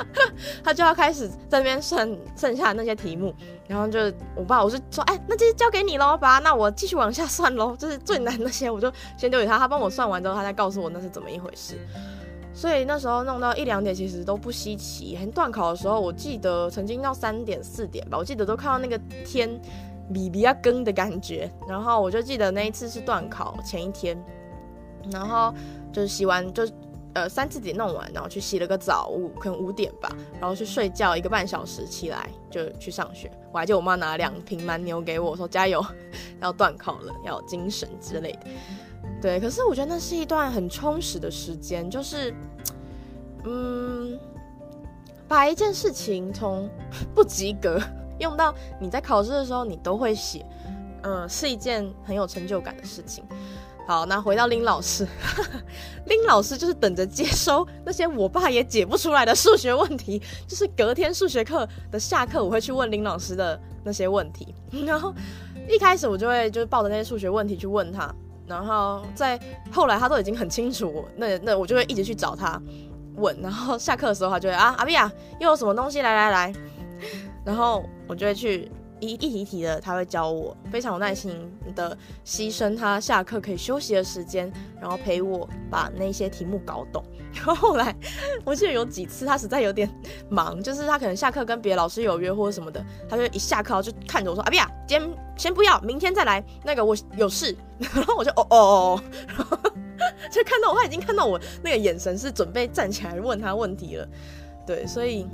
[0.61, 3.33] 他就要开始在那边算剩下的那些题目，
[3.69, 3.99] 然后就
[4.35, 7.73] 我爸，我就说，哎，那这些交给你喽，爸，那我继续往下算喽。
[7.77, 11.77] 就是最难那些，我就先丢给他，他帮我算完之后，他再告诉我那是怎么一回事。
[12.53, 15.15] 所以那时候弄到一两点，其实都不稀奇。
[15.15, 19.57] 很断考的时候，我记得曾经到三点四点吧，我记得都看到那个天。
[20.11, 24.17] 比比较更的感觉，然后我就记得那一次是段考前一天，
[25.11, 25.53] 然后
[25.91, 26.67] 就是洗完就
[27.13, 33.31] 呃三四点弄完，然后去洗了个澡，五可能五点吧，然后去睡觉一个半小时，起来就去上学。
[33.51, 35.83] 我还记得我妈拿了两瓶蛮牛给我，说加油，
[36.41, 38.39] 要断考了，要有精神之类的。
[39.21, 42.33] 对，可是我觉得那是一段很充实的时间，就是
[43.45, 44.19] 嗯，
[45.27, 46.69] 把一件事情从
[47.15, 47.79] 不及格。
[48.19, 50.45] 用到你在考试的时候，你都会写，
[51.03, 53.23] 嗯，是一件很有成就感的事情。
[53.85, 55.05] 好，那回到林老师，
[56.07, 64.55] 林老师就是等着接收那些我爸也解不出来的数学问题，就是隔天数学课的下课，我会去问林老师的那些问题。
[64.85, 65.13] 然后
[65.67, 68.09] 一开始我就会就是抱着那些数学问题去问他，
[68.47, 69.37] 然后在
[69.69, 72.61] 后来他都已经很清楚，那那我就会一直去找他
[73.15, 73.37] 问。
[73.41, 76.01] 然后下课的时候，他就会啊，阿比亚又有什么东西？
[76.01, 76.53] 来来来。
[77.45, 87.03] 然后我就会去一一题一题的，他会教我，非常有耐心的牺牲他下课可以休息的时间，然后陪我把那些题目搞懂。
[87.33, 87.93] 然后后来
[88.45, 89.89] 我记得有几次他实在有点
[90.29, 99.57] 忙，就是他可能下课跟别的老师有约或者什么的，他就一下课就看着我说：“阿比亚，今天先不要，明天再来。”那个我有事， 然后我就哦哦哦，然后
[100.31, 104.07] 就看到他已经看到我那个眼神是准备站起来问他问题了，
[104.65, 105.27] 对，所以。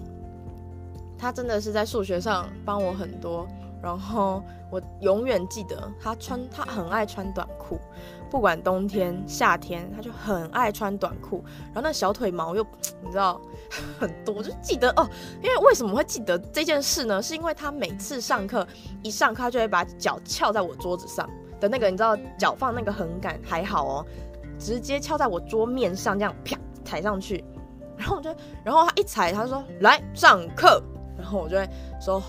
[1.20, 3.46] 他真的是在数学上帮我很多，
[3.84, 7.78] 然后我永远记得他穿，他很爱穿短裤，
[8.32, 12.66] 不管冬天夏天，他就很爱穿短裤，然后那小腿毛又
[13.04, 13.40] 你知道
[14.00, 15.08] 很多，我就记得哦，
[15.44, 17.22] 因为为什么会记得这件事呢？
[17.22, 18.66] 是因为他每次上课
[19.04, 21.30] 一上课，他就会把脚翘在我桌子上
[21.60, 24.06] 的那个，你知道脚放那个横杆还好哦，
[24.58, 27.44] 直接翘在我桌面上这样啪踩上去，
[27.98, 30.82] 然后我就，然后他一踩，他说来上课。
[31.20, 32.24] 然后我就会说，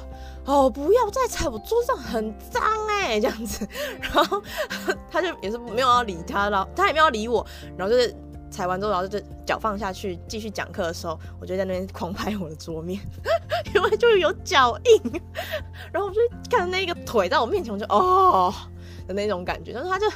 [0.44, 3.66] 哦，不要再踩我桌上，很脏哎， 这样子。
[4.00, 4.42] 然后
[5.10, 7.46] 他就也是没有要理他了，他也没有理我。
[7.76, 8.14] 然后就是
[8.50, 13.00] 踩完之后，然后就脚放下去继续讲课的时候，我就在那边狂拍我的桌面，
[13.74, 15.20] 因为就有脚印。
[15.92, 18.52] 然后我就看那个腿在我面前，我就哦
[19.06, 19.72] 的那种感觉。
[19.72, 20.06] 但是他就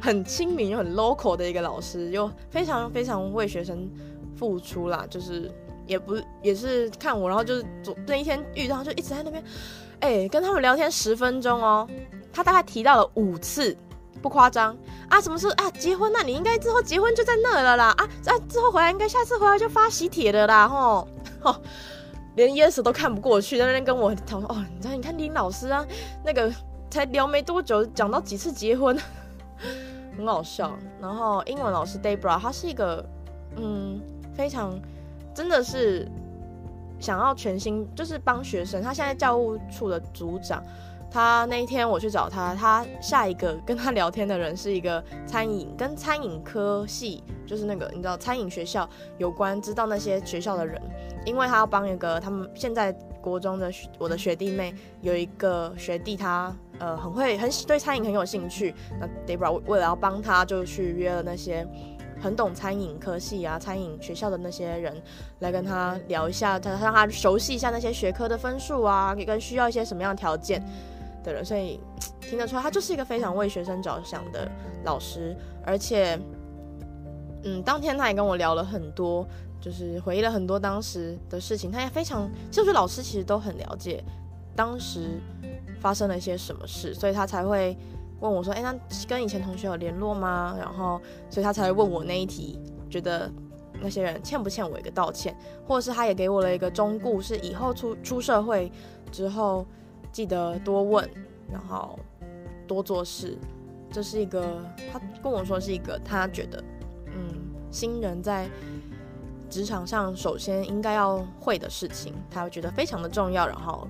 [0.00, 3.88] 很亲民又很 local 的一个老师，又非常非常为学生
[4.36, 5.50] 付出啦，就是。
[5.86, 9.44] 也不也是看我，然后就是昨那一天遇到，就一直在那边，
[10.00, 11.86] 哎、跟他们聊天十分钟哦。
[12.32, 13.76] 他大概提到了五次，
[14.20, 14.76] 不夸张
[15.08, 15.20] 啊。
[15.20, 15.70] 什么时候啊？
[15.72, 16.10] 结婚？
[16.12, 17.94] 那你应该之后结婚就在那了啦。
[17.96, 20.66] 啊啊，之后回来应该下次回来就发喜帖的啦。
[20.66, 21.06] 吼
[21.40, 21.56] 吼，
[22.34, 24.64] 连 yes 都看不过去，在那边跟我讨论哦。
[24.74, 24.94] 你知道？
[24.94, 25.86] 你看林老师啊，
[26.24, 26.50] 那个
[26.90, 28.98] 才聊没多久，讲到几次结婚，
[30.16, 30.76] 很好笑。
[31.00, 33.04] 然后英文老师 Debra，他是一个
[33.56, 34.00] 嗯
[34.34, 34.76] 非常。
[35.34, 36.08] 真的是
[37.00, 38.80] 想要全心，就是帮学生。
[38.80, 40.62] 他现在教务处的组长，
[41.10, 50.80] 他那一天我去找他，他下一个跟他聊天的人是一个餐饮跟餐饮科系，就是那个你知道餐饮学校有关，知道那些学校的人，
[51.26, 61.66] 因为他要帮一个他们现在国中的我的学弟妹，有一个学弟他呃很会很对餐饮很有兴趣，那 Debra 为了要帮他，就去约了那些。
[62.24, 64.96] 很懂餐饮科系啊，餐饮学校的那些人
[65.40, 70.64] 来跟他聊一下，他让他熟悉一下那些学科的分数啊，跟需要一些什么样条件
[71.22, 71.78] 的人，所以
[72.22, 74.50] 听得出来，他就是一个非常为学生着想的
[74.84, 76.18] 老师，而且，
[77.42, 79.28] 嗯，当天他也跟我聊了很多，
[79.60, 84.02] 就是回忆了很多当时的事情，他也非常，就是老师其实都很了解
[84.56, 85.20] 当时
[85.78, 87.76] 发生了一些什么事，所以他才会。
[88.24, 88.74] 问我说：“哎，那
[89.06, 92.58] 跟以前同学有联络吗？”然后，所以他才问我那一题，
[92.88, 93.30] 觉得
[93.82, 98.72] 那些人欠不欠我一个道歉，或者是他也给我了一个忠告，是以后出出社会
[99.12, 99.66] 之后
[100.10, 101.06] 记得多问，
[101.52, 101.98] 然后
[102.66, 103.36] 多做事。
[103.92, 106.64] 这是一个他跟我说是一个他觉得，
[107.08, 107.28] 嗯，
[107.70, 108.48] 新人在
[109.50, 113.46] 职场上首先应该要会的事情，他会觉得非常的重要。
[113.46, 113.86] 然后。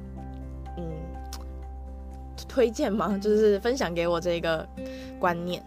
[2.48, 3.18] 推荐吗？
[3.18, 4.66] 就是分享给我这个
[5.18, 5.62] 观念，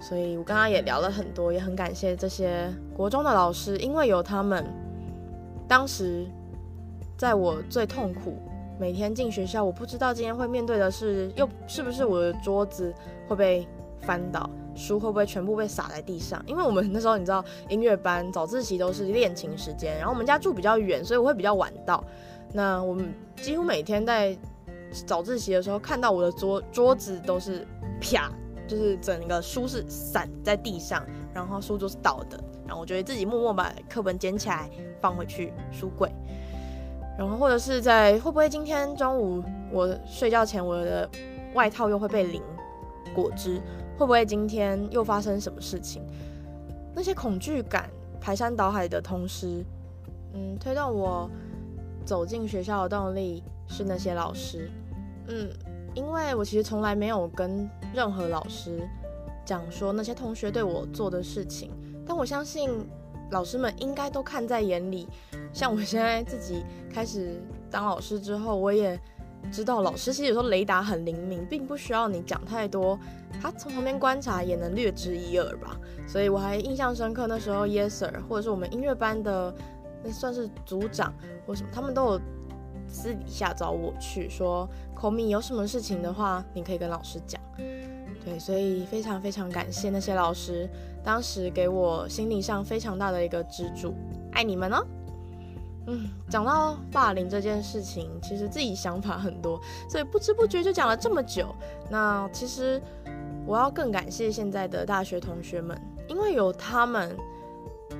[0.00, 4.64] 所以我刚刚也聊了很多，也很感谢这些国中的老师，因为有他们，
[5.66, 6.26] 当时
[7.16, 8.36] 在我最痛苦，
[8.78, 12.92] 每天进学校，我不知道今天会面对的是，又是不是我的桌子
[13.28, 13.66] 会被
[14.00, 16.42] 翻倒，书会不会全部被洒在地上？
[16.46, 22.02] 因为我们那时候你知道，音乐班早自习都是练琴时间，然后我们家住比较远，所以我会比较晚到，
[22.52, 24.36] 那我们几乎每天在。
[25.06, 27.66] 早自习的时候，看到我的桌桌子都是
[28.00, 28.30] 啪，
[28.66, 36.12] 就是整个书是散在地上，然后书桌是倒的，然后我就会自己默默把课本捡起来放回去书柜，
[37.18, 41.08] 然后或者是在会不会今天中午我睡觉前我的
[41.54, 42.42] 外套又会被淋
[43.14, 43.60] 果汁，
[43.98, 46.02] 会不会今天又发生什么事情？
[46.94, 47.88] 那些恐惧感
[48.20, 49.64] 排山倒海的同时，
[50.34, 51.30] 嗯，推动我
[52.04, 54.70] 走进学校的动力是那些老师。
[55.28, 55.48] 嗯，
[55.94, 58.88] 因为我其实从来没有跟任何老师
[59.44, 61.70] 讲说那些同学对我做的事情，
[62.06, 62.70] 但我相信
[63.30, 65.08] 老师们应该都看在眼里。
[65.52, 68.98] 像我现在自己开始当老师之后，我也
[69.50, 72.98] 知道老师其实有时候雷达很灵敏，并不需要你讲太多，
[73.40, 75.78] 他从旁边观察也能略知一二吧。
[76.06, 79.54] 所以我还印象深刻，那时候 Yes Sir 或者是我们音乐班的
[80.02, 81.14] 那算是组长
[81.46, 82.20] 或什么，他们都有。
[82.92, 87.40] 私底下找我去说，Komi 有什么事情的话，你可以跟老师讲。
[88.24, 90.68] 对，所以非常非常感谢那些老师，
[91.02, 93.94] 当时给我心理上非常大的一个支柱，
[94.30, 94.86] 爱你们哦。
[95.88, 101.52] 嗯，讲到霸凌这件事情，其实自己想法很多，所以不知不觉就讲了这么久。
[101.90, 102.80] 那其实
[103.44, 105.76] 我要更感谢现在的大学同学们，
[106.06, 107.16] 因为有他们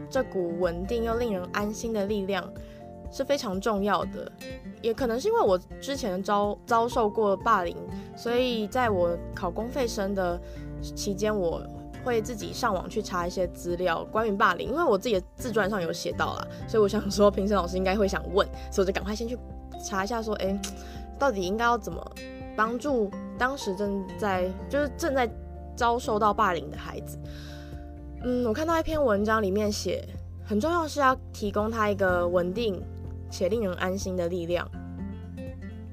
[0.08, 2.48] 这股稳定又令人安心的力量。
[3.12, 4.32] 是非常重要的，
[4.80, 7.76] 也可能是因为我之前遭遭受过霸凌，
[8.16, 10.40] 所以在我考公费生的
[10.80, 11.62] 期间，我
[12.02, 19.38] 会自己上网去查一些资料关于霸凌，因为我自己的自传上有写到啦，所以我想说评审老师应该会想问，所以我就赶快先去
[19.84, 20.58] 查一下，说，哎，
[21.18, 22.02] 到底应该要怎么
[22.56, 25.30] 帮助当时正在就是正在
[25.76, 27.18] 遭受到霸凌的孩子。
[28.24, 30.02] 嗯，我看到一篇文章里面写，
[30.44, 32.82] 很重要是要提供他一个稳定。
[33.32, 34.70] 且令人安心的力量。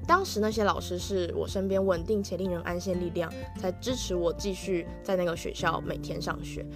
[0.06, 6.66] 当时那些老师是我身边稳定且令人安心的力量，才支持我继续在那个学校每天上学。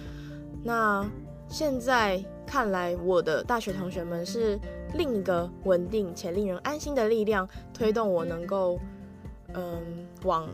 [0.63, 1.05] 那
[1.49, 4.57] 现在看来，我的大学同学们是
[4.93, 8.79] 另一个稳定且令人安心的力量，推动我能够
[9.53, 10.47] 嗯往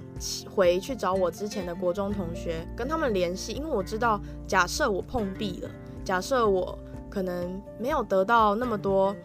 [0.50, 3.54] 回去找我之前的国中同学，跟他们联系。
[3.54, 5.70] 因为我知道，假设我碰壁了，
[6.04, 6.78] 假设我
[7.12, 9.16] 可能没有得到那么多。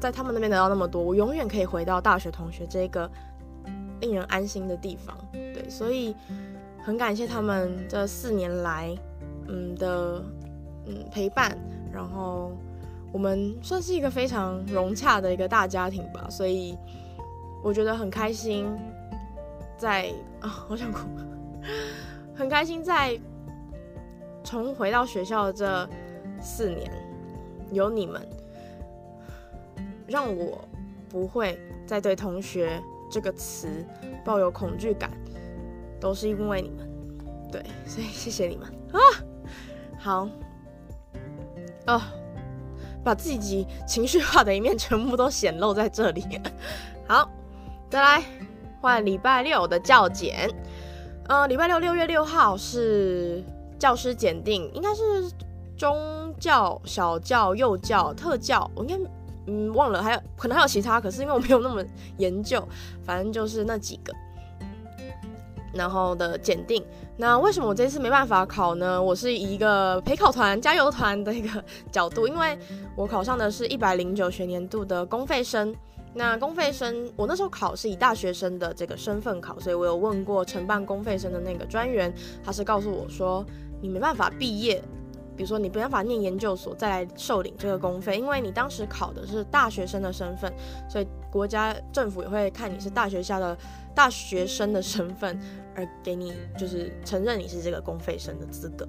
[0.00, 3.10] 在他们那边得到那么多，我永远可以回到大学同学这个
[4.00, 5.16] 令人安心的地方。
[5.32, 6.14] 对，所以
[6.82, 8.94] 很感谢他们这四年来，
[9.48, 10.22] 嗯的
[10.86, 11.56] 嗯陪伴，
[11.90, 12.52] 然后
[13.12, 16.26] 我们算是一个非常融洽的一个大家庭吧。
[16.28, 16.76] 所以
[17.62, 18.66] 我觉得很开心
[19.78, 21.00] 在，啊，好想哭，
[22.36, 23.18] 很开心在
[24.42, 25.88] 重回到学校这
[26.42, 26.90] 四年，
[27.72, 28.20] 有你们。
[30.06, 30.66] 让我
[31.08, 33.68] 不会再对同学这个词
[34.24, 35.10] 抱有恐惧感，
[36.00, 36.88] 都是因为你们，
[37.50, 38.98] 对，所以谢谢你们啊！
[39.98, 40.28] 好，
[41.86, 42.02] 哦，
[43.02, 46.24] 把自己情绪化的一面全部都显露在这里。
[47.06, 47.30] 好，
[47.88, 48.22] 再来
[48.80, 50.50] 换礼拜六的教检。
[51.28, 53.42] 呃，礼拜六六月六号是
[53.78, 55.30] 教师检定，应该是
[55.76, 59.10] 中教、小教、幼教、特教，我应该。
[59.46, 61.84] 嗯，忘了，还有可能还有其他，可是因为我没有那么
[62.18, 62.66] 研究，
[63.02, 64.12] 反正就是那几个。
[65.72, 66.84] 然后的检定。
[67.16, 69.02] 那为什么我这次没办法考呢？
[69.02, 72.56] 我是以一个陪考团、加油团的一个角度，因为
[72.96, 75.74] 我考上的是一百零九学年度的公费生。
[76.16, 83.44] 那公费生，我那时候考是以大学生的这个身份考，所以我有问过承办公费生的那个专员，他是告诉我说，
[83.82, 84.80] 你没办法毕业，
[85.36, 90.52] 比如说你没办法念研究所再来受领这个公费，因为你当时考的是大学生的身份，
[90.88, 93.56] 所以国家政府也会看你是大学校的
[93.94, 95.38] 大学生的身份，
[95.74, 98.86] 而给你就是承认你是这个公费生的资格。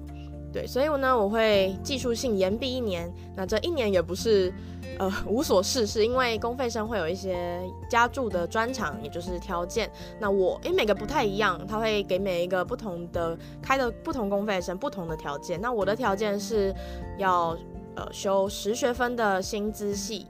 [0.52, 3.12] 对，所以我呢，我会技术性延毕一年。
[3.34, 4.50] 那这一年也不是，
[4.98, 9.90] 呃，无所事事，因为公费生会有一些加注的专长，也就是条件。
[10.18, 15.60] 那我因为每个不太一样，他会给每一个不同的开的不同公费生不同的条件。
[15.60, 16.74] 那我的条件是
[17.18, 17.56] 要
[17.94, 20.26] 呃修十学分的新资系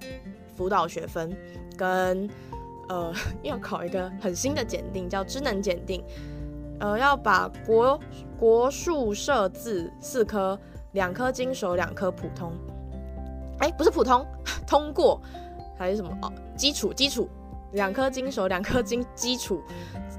[0.56, 1.36] 辅导学分，
[1.76, 2.28] 跟
[2.88, 6.02] 呃 要考一个很新的检定，叫智能检定。
[6.80, 7.98] 呃，要把国
[8.38, 10.58] 国术设字四科，
[10.92, 12.52] 两科精熟，两科普通。
[13.58, 14.26] 哎，不是普通，
[14.66, 15.20] 通过
[15.78, 16.10] 还是什么？
[16.22, 17.28] 哦，基础基础，
[17.72, 19.60] 两颗精熟，两颗精基础。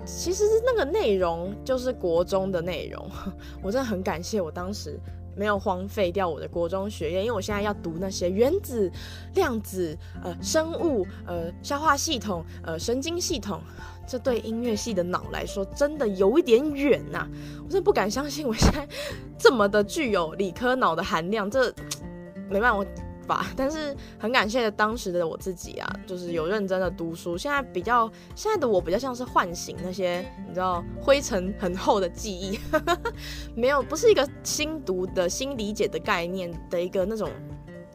[0.05, 3.09] 其实是那个内容就是国中的内容。
[3.61, 4.97] 我真的很感谢我当时
[5.35, 8.89] 没有荒废掉我的国中学业，因为我现在要读那些原子、
[9.35, 13.59] 量子、呃，生物、呃，消化系统、呃，神经系统。
[14.07, 18.87] 这对音乐系的脑来说真的有一点远呐、我真的不敢相信我现在
[19.37, 21.69] 这么的具有理科脑的含量，这
[22.49, 22.85] 没办法我。
[23.27, 27.37] 吧但是很感谢当时的我自己啊，就是有认真的读书。
[27.37, 32.57] 现在比较现在的我比较像是唤醒那些你知道灰尘很厚的记忆，
[33.53, 37.29] 没有，不是一个新读的新理解的概念的一个那种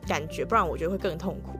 [0.07, 1.59] 感觉，不然我觉得会更痛苦。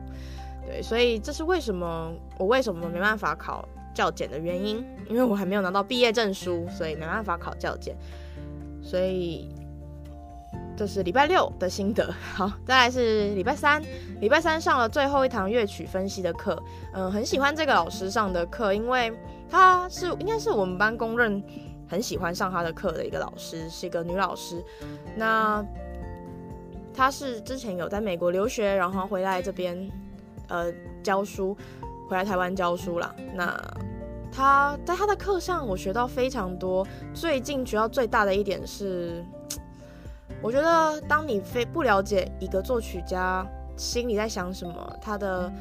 [0.65, 3.67] 对，所以这是为什么我为什么没办法考。
[3.95, 7.95] 教检的原因，因为我还没有拿到毕业证书，所以没办法考教检。
[8.81, 9.53] 所以
[10.75, 12.13] 这是礼拜六的心得。
[12.35, 13.81] 好，再来是礼拜三，
[14.19, 16.61] 礼拜三上了最后一堂乐曲分析的课。
[16.93, 19.11] 嗯，很喜欢这个老师上的课，因为
[19.49, 21.41] 她是应该是我们班公认
[21.87, 24.63] 很喜欢上她的课的一个老师，是一个女老师。
[25.15, 25.65] 那
[26.93, 29.89] 她是之前有在美国留学，然后回来这边
[30.47, 30.71] 呃
[31.03, 31.57] 教书。
[32.09, 33.15] 回来台湾教书啦。
[33.33, 33.57] 那
[34.29, 36.85] 他在他的课上，我学到非常多。
[37.13, 39.23] 最近学到最大的一点是，
[40.43, 45.51] 我觉得当你非不了解一个作曲家心里在想什么，他的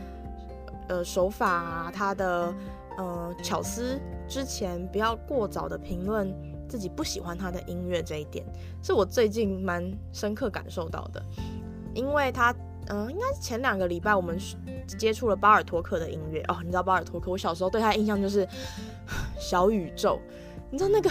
[0.89, 2.53] 呃手法啊，他的
[2.99, 6.35] 呃巧思之前，不要过早的评论
[6.69, 8.03] 自己不喜欢他的音乐。
[8.03, 8.45] 这一点
[8.83, 11.23] 是我最近蛮深刻感受到的，
[11.95, 12.53] 因为他。
[12.89, 14.37] 嗯，应该是前两个礼拜我们
[14.99, 16.57] 接触了巴尔托克的音乐哦。
[16.63, 18.47] 你知道巴尔托克，我小时候对他印象就是
[19.39, 20.21] 小宇宙。
[20.69, 21.09] 你知道那个，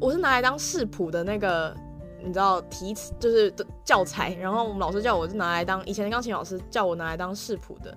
[0.00, 1.76] 我是拿来当视谱的那个，
[2.24, 3.52] 你知道题词就是
[3.84, 4.34] 教材。
[4.34, 7.96] 然后我们老师叫我是拿来当以前的钢琴老师叫我拿来当视谱的。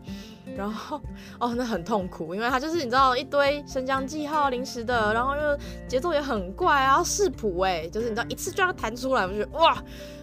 [0.55, 1.01] 然后
[1.39, 5.57] 哦，那很痛苦，因为他就是你知道一堆升降记号临时的，然后又
[5.88, 9.81] 节奏也很怪啊，视谱哎，就是你知道一次就要弹出来，我就哇，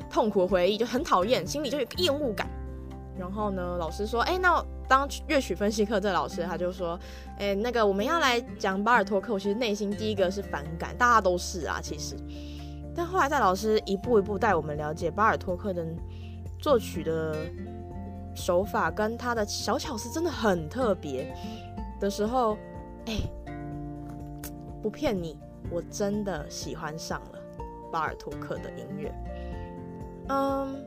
[0.09, 2.49] 痛苦的回忆就很讨厌，心里就有厌恶感。
[3.19, 6.99] 然后呢，老师说，哎，那当乐曲分析课这老师他就说，
[7.37, 12.17] 哎，那个我们要来讲巴尔托克，我其实内心第一个是反感，大家都是啊，其实。
[13.01, 15.87] 但后来在老师一步一步带我们了解巴尔托克的
[16.59, 17.35] 作曲的
[18.35, 21.35] 手法跟他的小巧思真的很特别
[21.99, 22.59] 的时候，
[23.07, 23.15] 哎，
[24.83, 25.39] 不骗你，
[25.71, 27.39] 我真的喜欢上了
[27.91, 29.11] 巴尔托克的音乐，
[30.29, 30.85] 嗯。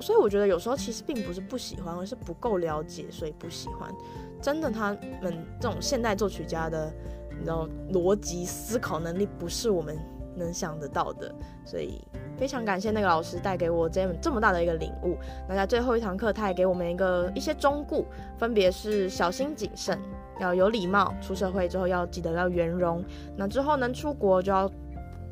[0.00, 3.92] 所以我觉得有时候其实并不是不喜欢，而是不够了解，所以不喜欢。
[4.40, 6.92] 真的，他们这种现代作曲家的，
[7.36, 9.98] 你知道，逻辑思考能力不是我们
[10.36, 11.34] 能想得到的。
[11.64, 12.00] 所以
[12.36, 15.16] 非常感谢那个老师带给我这这么大的一个领悟。
[15.48, 18.04] 那在最后一堂课，他也给我们一个一些忠告，
[18.38, 19.98] 分别是小心谨慎，
[20.40, 23.04] 要有礼貌，出社会之后要记得要圆融。
[23.36, 24.70] 那之后能出国就要。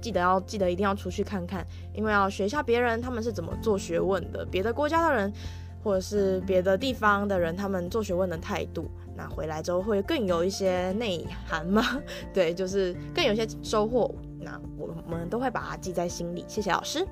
[0.00, 5.32] 记得要记得一定要出去看看，因为要学一下别人他们是怎么做学问的，别的国家的人
[5.80, 11.84] 或者是别的地方的人他们做学问的态度，那回来之后会更有一些内涵吗？
[12.34, 14.12] 对，就是更有一些收获。
[14.42, 16.44] 那我们都会把它记在心里。
[16.48, 17.06] 谢谢老师。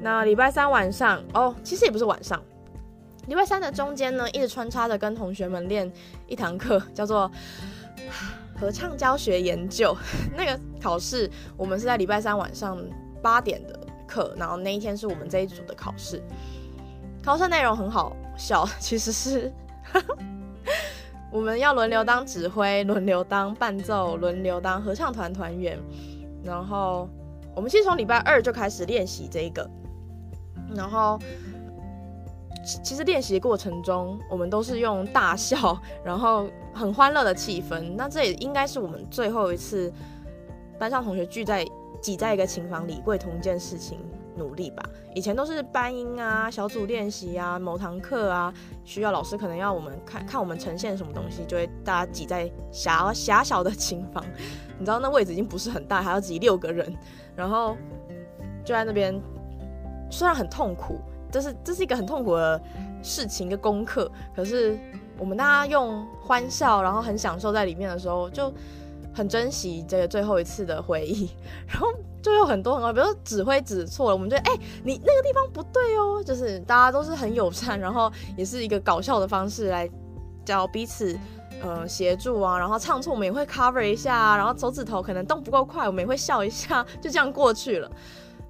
[0.00, 2.42] 那礼拜三晚上哦，其实也不是晚上，
[3.26, 5.90] 礼拜三的中间呢，一直穿插着跟同学们练
[6.26, 7.30] 一堂课，叫做。
[8.56, 9.96] 合唱教学研究
[10.36, 12.78] 那个考试，我们是在礼拜三晚上
[13.20, 16.22] 八点的课，然后那一天是我们这一组的考试。
[17.20, 19.52] 考试内容很好笑，其实是
[21.32, 25.76] 我们要轮流当指挥，轮流当伴奏，轮流当合唱团团员。
[26.44, 27.08] 然后
[27.54, 29.68] 我们其实从礼拜二就开始练习这一个，
[30.74, 31.18] 然后。
[32.82, 37.94] 其实练习过程中，我们都是用大笑， 然后很欢乐的气氛。
[37.94, 39.92] 那这也应该是我们最后一次
[40.78, 41.62] 班上同学聚在
[42.00, 43.98] 挤在一个琴房里为同一件事情
[44.36, 44.82] 努力吧。
[45.14, 48.52] 以前都是班音啊、小组练习啊、某堂课啊，
[48.84, 54.24] 需要老师可能要我们看看我们呈现什么东西，就会大家挤在狭狭小的琴房。
[54.78, 56.92] 你知道那位置已经不是很大，还要挤六个人，
[57.36, 57.76] 然后
[58.64, 59.20] 就在那边，
[60.10, 60.98] 虽然很痛苦。
[61.30, 62.62] 这是这是一个很痛苦的
[63.02, 64.08] 事情，一个功课。
[64.36, 64.78] 可是
[65.18, 68.52] 我们大家用欢笑，然后很享受在里面的时候，就
[69.12, 71.28] 很珍惜这个最后一次的回忆。
[71.66, 71.88] 然后
[72.24, 76.22] 就有很多很多，比如说指挥指错了，我们就哎、欸，你那个地方不对哦。
[76.24, 79.86] 就是大家都是很友善，然后也是一个搞笑的方式来
[80.42, 81.14] 叫彼此
[81.62, 82.58] 呃协助啊。
[82.58, 87.90] 然后唱错我们也会 cover 一下，然后手指头可能动不够快，我们也会笑一下，就这样过去了。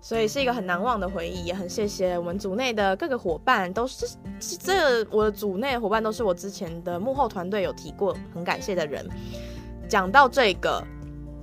[0.00, 4.06] 所以是一个很难忘的回忆，也很谢谢我们组内的各个伙伴，都是
[4.38, 9.04] 这我的组内伙伴都是我之前的幕后团队有提过，很感谢的人。
[9.88, 10.80] 讲到这个，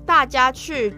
[0.06, 0.96] 大家去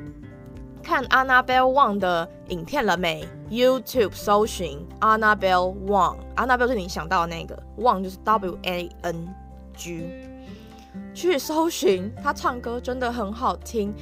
[0.84, 9.34] 看 Annabelle Wang 的影片了没？YouTube 搜寻 Annabelle Wang，Annabelle 是你想到的那个，Wang 就是 W A N
[9.74, 10.10] G，
[11.14, 13.96] 去搜寻，她唱歌真的很好听。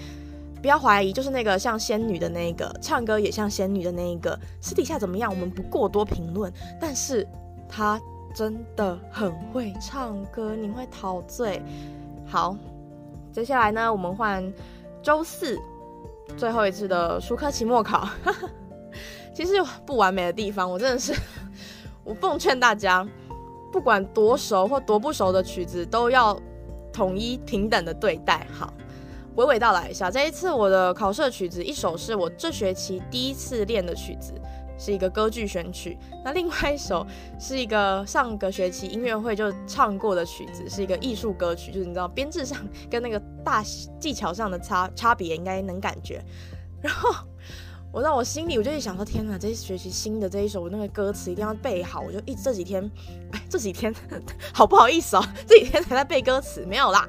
[0.62, 6.52] 不要怀疑，就是那个像仙女的那一个，唱歌也像仙女的那一个，私底下怎么样，我们不过多评论。
[6.80, 7.28] 但是
[7.68, 8.00] 她
[8.36, 11.62] 真的很会唱歌，你会陶醉。
[12.28, 12.56] 好，
[13.32, 14.54] 接下来呢，我们换
[15.02, 15.58] 周四
[16.38, 18.08] 最后一次的舒克期末考。
[19.34, 21.14] 其实有不完美的地方，我真的是，
[22.04, 23.08] 我奉劝大家，
[23.72, 26.38] 不管多熟或多不熟的曲子，都要
[26.92, 28.46] 统一平等的对待。
[28.52, 28.74] 好。
[29.38, 34.34] 娓娓道来一下，这一次我的考试曲子，一首是我这学期第一次练的曲子，
[34.82, 35.96] 是一个歌剧选曲。
[36.26, 37.06] 那另外一首
[37.40, 42.58] 是一个上个学期音乐会就唱过的曲子，是一个艺术歌曲，就是你知道编制上
[42.90, 43.64] 跟那个大
[44.00, 46.20] 技巧上的差差别，应该能感觉。
[46.82, 47.14] 然后
[47.92, 52.02] 我在我心里，我就一想说，天哪，这一学期新的这一首那个歌词一定要背好。
[52.02, 52.90] 我就一直这几天，
[53.32, 53.94] 哎，这几天
[54.52, 57.08] 好不好意思哦，这几天才在背歌词，没有啦。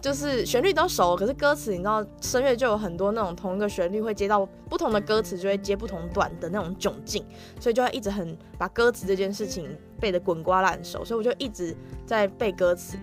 [0.00, 7.24] 就是旋律都熟，可是歌词你知道，声乐就有很多那种同一个旋律会接到不同的歌词，就会接不同段的那种窘境，
[7.58, 9.68] 所以就会一直很把歌词这件事情
[10.00, 11.76] 背得滚瓜烂熟，所以我就一直
[12.06, 12.96] 在背歌词，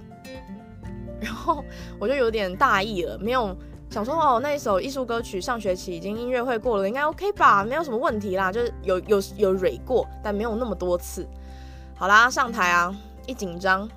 [1.19, 1.63] 然后
[1.99, 3.55] 我就有点大意了，没有
[3.89, 11.27] 想说哦，那一首艺术歌曲上学期已经音乐会过了，应该 OK 吧，没有什么问题啦，就是有有有蕊过，但没有那么多次。
[11.97, 12.95] 好啦，上台啊，
[13.27, 13.89] 一紧张。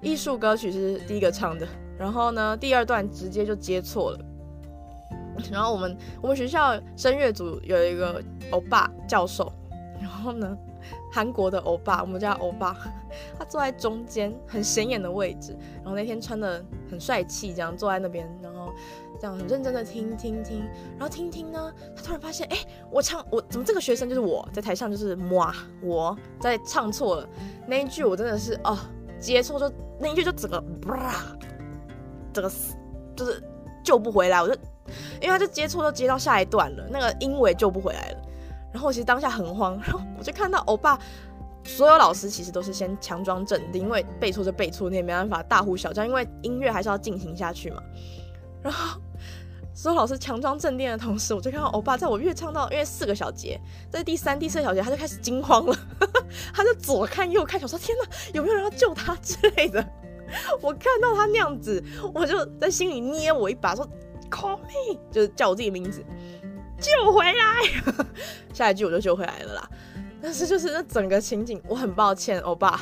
[0.00, 1.66] 艺术歌曲是第一个唱的，
[1.98, 4.18] 然后呢，第二段直接就接错了。
[5.52, 9.52] 然后我们我们学校声乐组有一个欧巴教授，
[10.00, 10.56] 然后呢，
[11.12, 12.76] 韩国的欧巴，我们叫欧巴，
[13.38, 15.56] 他坐在中间很显眼的位置。
[15.76, 18.72] 然后那天穿的很帅气，这样坐在那边，然后
[19.20, 20.64] 这样很认真的听听听，
[20.98, 22.58] 然后听听呢，他突然发现，哎，
[22.90, 27.28] 我唱我怎么这个学生就是我在台上就是哇，我在唱错了
[27.64, 28.76] 那一句，我真的是哦。
[29.20, 30.62] 接错就那一句就整个，
[32.32, 32.50] 这个
[33.16, 33.42] 就是
[33.84, 34.40] 救不回来。
[34.42, 34.54] 我就
[35.20, 38.18] 因为他就接错，就接到下一段了，那个音我也救不回来了。
[38.72, 40.98] 然后我其实当下很慌，然后我就看到欧巴，
[41.64, 47.82] 所有老师其实都是先强装镇定，因为背错就背错，你也没办法大呼小叫，因为音乐还是要进行下去嘛。
[48.62, 49.00] 然后
[49.78, 55.78] 所有老师强装镇定的同时，我就看到欧巴在我越唱到因为四个小节，在第三、第四个小节他就开始惊慌了。
[56.52, 59.78] 他就左看右看，想说天哪，有没有人要救他之类的。
[60.60, 61.80] 我看到他那样子，
[62.12, 63.88] 我就在心里捏我一把，说
[64.28, 66.04] call me，就是叫我自己名字，
[66.80, 68.04] 救回来。
[68.52, 69.70] 下一句我就救回来了啦。
[70.20, 72.80] 但是就是那整个情景，我很抱歉，欧巴，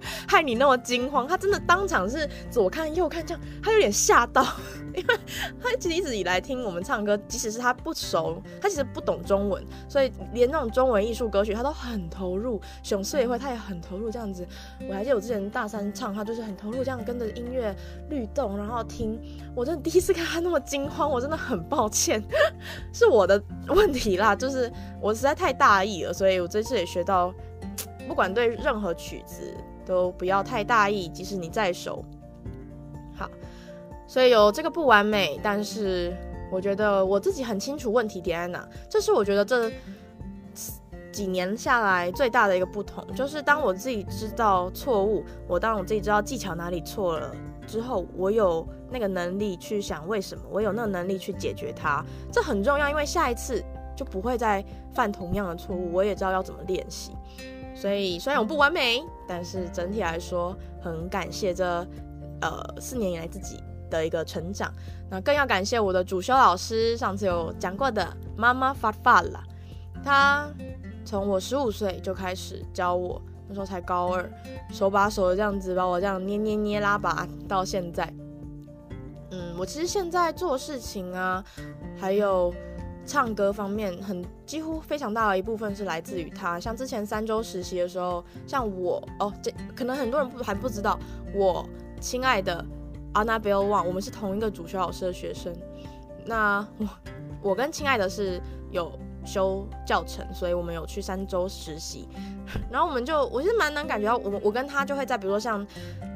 [0.28, 1.26] 害你那么惊慌。
[1.26, 4.46] 他真的当场是左看右看这样，他有点吓到。
[4.94, 5.16] 因为
[5.62, 12.60] 他其实一直以来听我们唱歌，即使是他不熟，他其实不懂中文，所以连那种中文艺术歌曲他都很投入。
[12.82, 14.44] 熊四也会，他也很投入这样子。
[14.88, 17.72] 我还记得我之前大三唱，他就是很投入这样跟着音乐
[18.08, 19.20] 律动，然后听。
[19.54, 22.20] 我真的第一次看他那么惊慌，我真的很抱歉，
[22.92, 26.12] 是我的问题啦，就是我实在太大意了。
[26.12, 27.32] 所以我这次也学到，
[28.08, 29.54] 不管对任何曲子
[29.88, 32.04] 都不要太大意，即使你再熟。
[33.16, 33.28] 好。
[34.06, 36.16] 所以有这个不完美，但是
[36.50, 38.66] 我觉得我自己很清楚问题点在哪。
[38.88, 39.74] 这是我觉得这这
[41.12, 47.34] 几年下来最大的一个不同，就是当我自己知道错误，我当我自己知道技巧哪里错了
[47.66, 53.62] 之后，我有那个能力去想为什么，我有那个能力去解决它，这很重要，因为下一次
[53.94, 54.64] 就不会再
[54.94, 57.12] 犯同样的错误，我也知道要怎么练习。
[57.80, 61.64] 所以虽然我不完美，但是整体来说很感谢这
[62.40, 64.68] 呃四年以来自己的一个成长。
[65.08, 68.04] 那更要感谢我的主修老师，上次有讲过的
[68.36, 69.44] 妈妈发发啦，
[70.04, 70.48] 他
[71.04, 74.28] 从我十五岁就开始教我，那时候才高二，
[74.72, 78.12] 手把手的这样子把我这样捏捏捏拉拔到现在。
[79.30, 81.44] 嗯，我其实现在做事情啊，
[81.96, 82.52] 还有。
[83.08, 90.98] 唱歌方面很几乎非常大的一部分是来自于他，像之前三周实习的时候，像我哦，这可能很多人不还不知道，
[91.34, 91.66] 我
[91.98, 92.62] 亲爱的
[93.14, 95.52] Annabelle Wang，我们是同一个主修老师的学生，
[96.26, 96.88] 那我
[97.42, 98.38] 我跟亲爱的是
[98.70, 98.92] 有。
[99.28, 102.08] 修教程，所以我们有去三周实习，
[102.72, 105.64] 然后我们就，我是蛮能感觉到，我我跟他就会在，比如说像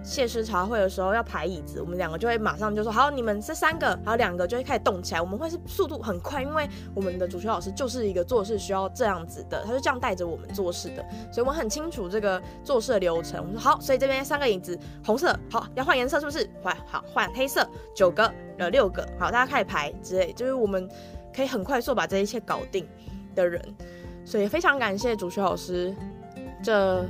[0.02, 13.38] 谢师茶会的时候要排椅子，我们两个就会马上就说好，你们这三个，还有两个就会开始动起来，我们会是速度很快，因为我们的主修老师就是一个做事需要这样子的，他就这样带着我们做事的，所以我们很清楚这个做事的流程。
[13.40, 16.48] 我们说好，所以这边三个椅子，红色，好，要换颜色是不是？
[16.62, 20.88] 换，好，换黑色，九个，呃，六个，好，大家开始排之类，就是我们。
[21.34, 22.86] 可以很快速把这一切搞定
[23.34, 23.62] 的人，
[24.24, 25.94] 所以非常感谢主学老师
[26.62, 27.04] 这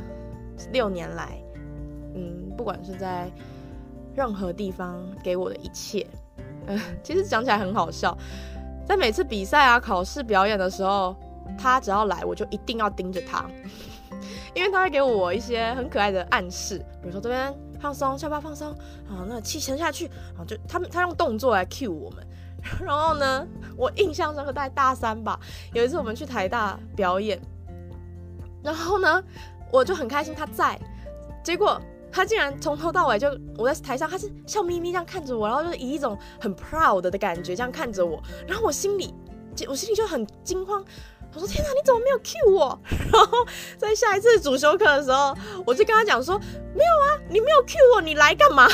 [0.70, 1.42] 六年来，
[2.14, 3.30] 嗯，不管是在
[4.14, 6.06] 任何地方给我的一切，
[6.66, 8.16] 嗯，其实讲起来很好笑，
[8.86, 11.16] 在每次比赛啊、考试、表演的时候，
[11.58, 13.44] 他只要来，我就一定要盯着他，
[14.54, 18.70] 因为他会给我一些很可爱的暗示，比如说这边放松，下巴放松，
[19.08, 20.06] 啊，那气沉下去，
[20.38, 22.26] 啊，就他们他用动作来 cue 我们。
[22.84, 23.46] 然后呢，
[23.76, 25.38] 我印象深刻在大三吧，
[25.72, 27.40] 有一次我们去台大表演，
[28.62, 29.22] 然后呢，
[29.70, 30.78] 我就很开心他在，
[31.42, 39.14] 结果他竟然从头到尾就我在台上，他是笑眯眯这样看着我，然后就是以一种很 proud 的感觉这样看着我，然后我心里，
[39.68, 40.84] 我心里就很惊慌，
[41.34, 42.78] 我说天哪，你怎么没有 cue 我？
[43.12, 43.46] 然后
[43.76, 45.34] 在下一次主修课的时候，
[45.66, 48.68] 我就跟他讲说，没有啊，你没有 cue 我，你来干嘛？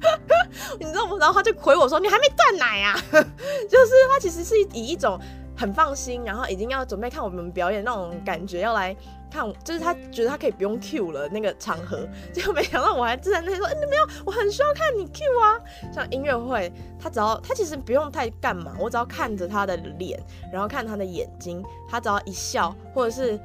[0.78, 1.16] 你知道吗？
[1.20, 5.18] 然后他就回我说：“你还没断奶啊？” 就是他其实是以一种
[5.56, 8.96] 很放心，然后已经要准备看我们表演那种感觉要来
[9.30, 15.60] 看，就是他觉得他可以不用 Q 了那个场合，结果没想到我还自然在那说：“哎、欸，你没有，我很需要看你 Q 啊。”
[15.92, 20.18] 像音乐会，他只要他其实不用太干嘛，我只要看着他的脸，
[20.52, 23.38] 然后看他的眼睛，他只要一笑，或者是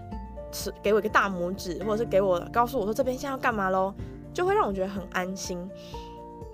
[0.52, 3.94] 是给我一个大拇指，或者是给我告诉我说这边现在要干嘛喽，
[4.34, 5.70] 就会让我觉得很安心。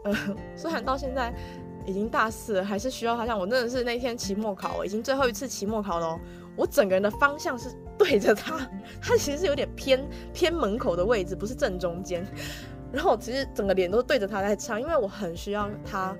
[0.04, 0.14] 呃，
[0.56, 1.34] 虽然到现在
[1.86, 3.26] 已经大四了，还是需要他。
[3.26, 6.20] 像我真的是那天期末考，已经最后一次期末考了，
[6.56, 8.58] 我整个人的方向是对着他，
[9.02, 12.26] 他其实是有点偏偏门口的位置，不是正中间。
[12.92, 16.16] 然后我其实整个脸都对着他在唱，因为我很需要他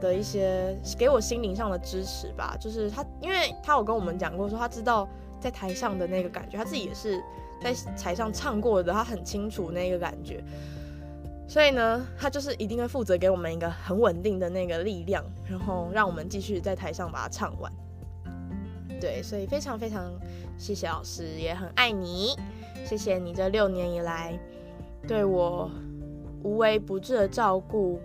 [0.00, 2.56] 的一些给我心灵上的支持吧。
[2.60, 5.08] 就是他，因为他有跟我们讲过，说他知道
[5.40, 7.20] 在台上的那个感觉，他自己也是
[7.60, 10.44] 在台上唱过的，他很清楚那个感觉。
[11.52, 17.70] 所以呢，他就是一定会负责给我们一个很稳定的那个力量，然后让我们继续在台上把它唱完。
[18.98, 20.10] 对，所以非常非常
[20.56, 22.34] 谢谢老师，也很爱你，
[22.86, 24.32] 谢谢你这六年以来
[25.06, 25.70] 对我
[26.42, 28.00] 无微不至的照顾，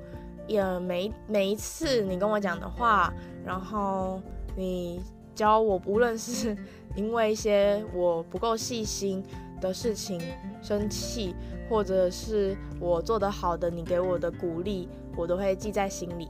[0.45, 3.13] 也每每一次你跟我讲的话，
[3.45, 4.21] 然后
[4.57, 5.01] 你
[5.33, 6.53] 教我，无论是
[6.97, 9.23] 因为一些我不够细心
[9.61, 10.21] 的事情
[10.61, 11.33] 生气。
[11.69, 16.29] 或者是我做得好的，你给我的鼓励，我都会记在心里。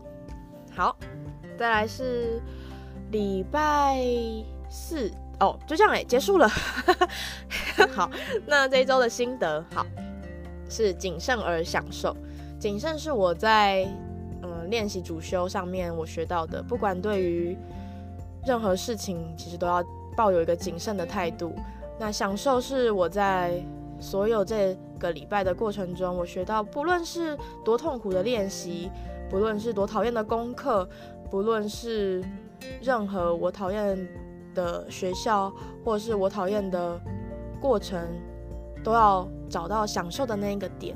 [0.76, 0.96] 好，
[1.58, 2.42] 再来是
[3.12, 4.00] 礼拜
[4.70, 6.48] 四哦，就这样哎，结束了。
[7.94, 8.10] 好，
[8.46, 9.86] 那这一周的心得，好，
[10.70, 12.16] 是谨慎而享受。
[12.60, 13.84] 谨慎是我在
[14.42, 17.58] 嗯练习主修上面我学到的，不管对于
[18.46, 19.84] 任何事情，其实都要
[20.16, 21.54] 抱有一个谨慎的态度。
[22.00, 23.64] 那享受是我在。
[24.00, 28.92] 所有这个礼拜的过程中，我学到，不论是多痛苦的练习，
[29.30, 30.88] 不论是多讨厌的功课，
[31.30, 32.24] 不论是
[32.82, 34.08] 任何我讨厌
[34.54, 35.52] 的学校，
[35.84, 37.00] 或者是我讨厌的
[37.60, 38.08] 过程，
[38.84, 40.96] 都要找到享受的那一个点。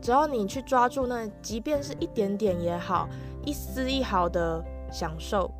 [0.00, 3.08] 只要你去抓住那，即便是一点点也好，
[3.44, 5.50] 一丝一毫的享受。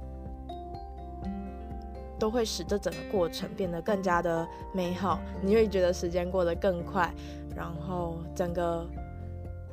[2.23, 7.12] 都会使这整个过程变得更加的美好，你会觉得时间过得更快，
[7.57, 8.89] 然后整个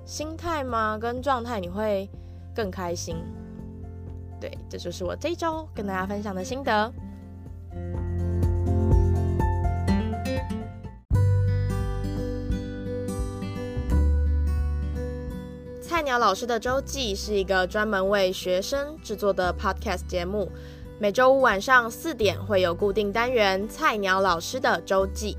[0.04, 2.10] 心态嘛跟状态你会
[2.56, 3.18] 更开心。
[4.42, 6.92] 对，这就是我这一周跟大家分享的心得。
[15.80, 20.52] 菜鸟老师的周记是一个专门为学生制作的 podcast 节目。
[21.02, 25.38] 每周五晚上四点会有固定单元《菜鸟老师的周记》，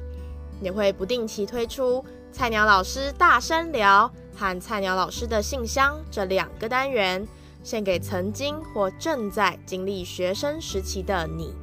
[0.65, 2.03] 也会不定期推出
[2.33, 7.29] “菜鸟老师大声聊”和“菜鸟老师的信箱”这两个单元，
[7.63, 11.55] 献给曾经或正在经历学生时期的你。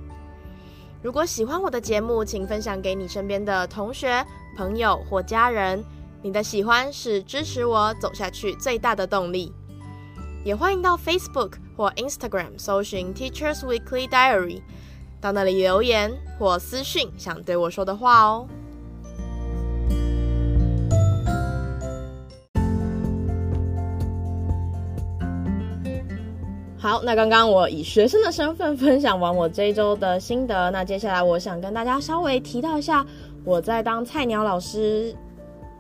[1.01, 4.23] 如果喜欢我的节目，请分享给你身边的同学、
[4.55, 5.83] 朋友或家人。
[6.21, 9.51] 你的喜欢是支持我走下去最大的动力。
[10.47, 14.61] 也欢迎到 Facebook 或 Instagram 搜寻 Teachers Weekly Diary，
[15.19, 18.47] 到那里留言或私讯想对我说的话哦。
[26.77, 33.05] 好，那刚刚我以学生的身份分享完我这一周的心得，那接下来我想跟大家稍微提到一下
[33.43, 35.13] 我在当菜鸟老师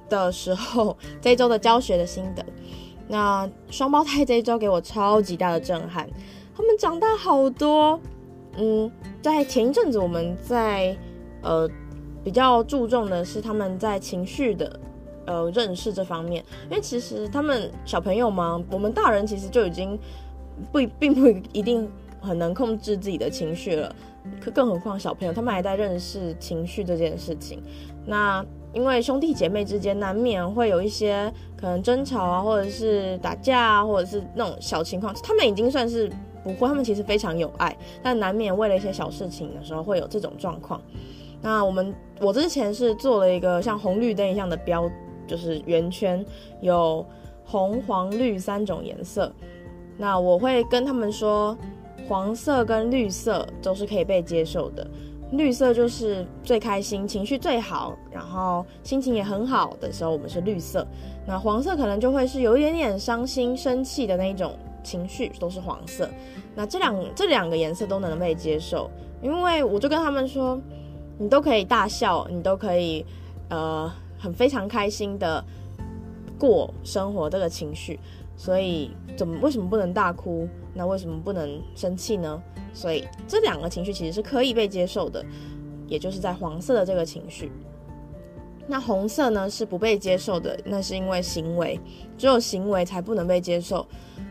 [0.09, 2.45] 的时候， 这一周的教学的心得。
[3.07, 6.09] 那双胞胎这一周给我超级大的震撼，
[6.55, 7.99] 他们长大好多。
[8.57, 8.91] 嗯，
[9.21, 10.97] 在前一阵子我们在
[11.43, 11.69] 呃
[12.23, 14.79] 比较注重的是他们在情绪的
[15.25, 19.97] 呃认识这方面，因为其实他们小朋友嘛，我们大人其实就已经
[20.71, 21.87] 不并不一定
[22.19, 23.95] 很能控制自己的情绪了，
[24.41, 27.61] 可更何况小朋友，他们还在认识情绪这件事情。
[28.07, 28.43] 那
[28.73, 36.11] 因为兄弟姐妹之间难免会有一些可能争吵啊，或者是打架啊，或者是那种小情况，他们已经算是
[36.43, 40.79] 不会，他们其实非常有爱，但难免为了一些小事情的时候会有这种状况。
[41.41, 44.89] 那我们我之前是做了一个像红绿灯一样的标，
[45.25, 46.23] 就是圆圈，
[46.61, 47.05] 有
[47.45, 49.31] 红、黄、绿三种颜色。
[49.97, 51.57] 那我会跟他们说，
[52.07, 54.85] 黄色跟绿色都是可以被接受的。
[55.31, 60.87] 绿色就是最开心、情绪最好，然后心情也很好的时候，我们是绿色。
[61.25, 66.09] 那黄色可能就会是有一点点伤心、生气的那种情绪，都是黄色。
[66.55, 68.89] 那这两这两个颜色都能被接受，
[69.21, 70.57] 因为我就跟他们说，
[71.17, 73.05] 你都可以大笑，你都可以
[73.49, 75.43] 呃很非常开心的
[76.39, 77.99] 过生活这个情绪。
[78.37, 80.47] 所以怎么为什么不能大哭？
[80.77, 82.41] 那为什么不能生气呢？
[82.71, 85.25] 所以这两个情绪其实是可以被接受的，
[85.87, 87.51] 也就是在黄色的这个情绪。
[88.67, 91.79] 那红色呢是不被接受的，那是因为行为，
[92.17, 93.87] 只有行为才不能被接受。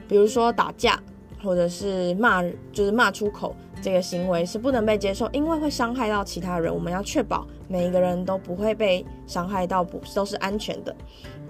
[0.06, 1.02] 比如说打架，
[1.42, 6.72] 或者是骂，就是骂出口，这个行为是不能被接受，因为会伤害到其他人。
[6.72, 10.94] 我们要确保每一个人都不会被伤害到，不都是安全的。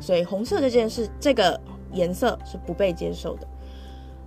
[0.01, 1.61] 所以红色这件事，这个
[1.93, 3.49] 颜色是不被接受的。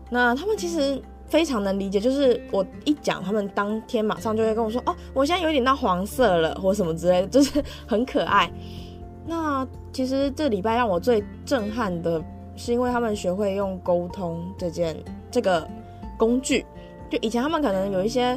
[0.10, 1.02] 那他们其实。
[1.30, 8.52] 非常能理解，就是我一讲，他们当天马上就会跟我说：“哦，我现在有点到黄色了，或什么之类的，就是很可爱。”
[9.28, 12.20] 那其实这礼拜让我最震撼的
[12.56, 14.98] 是，因为他们学会用沟通这件
[15.30, 15.70] 这个
[16.18, 16.66] 工具。
[17.12, 18.36] 就以前他们可能有一些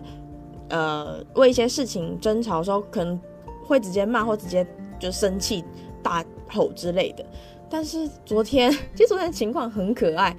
[0.68, 3.18] 呃为一些事情争吵的时候，可能
[3.64, 4.66] 会直接骂或直接
[4.98, 5.64] 就生气
[6.02, 7.24] 大吼之类的。
[7.70, 10.36] 但是昨天， 其实昨天情况很可爱。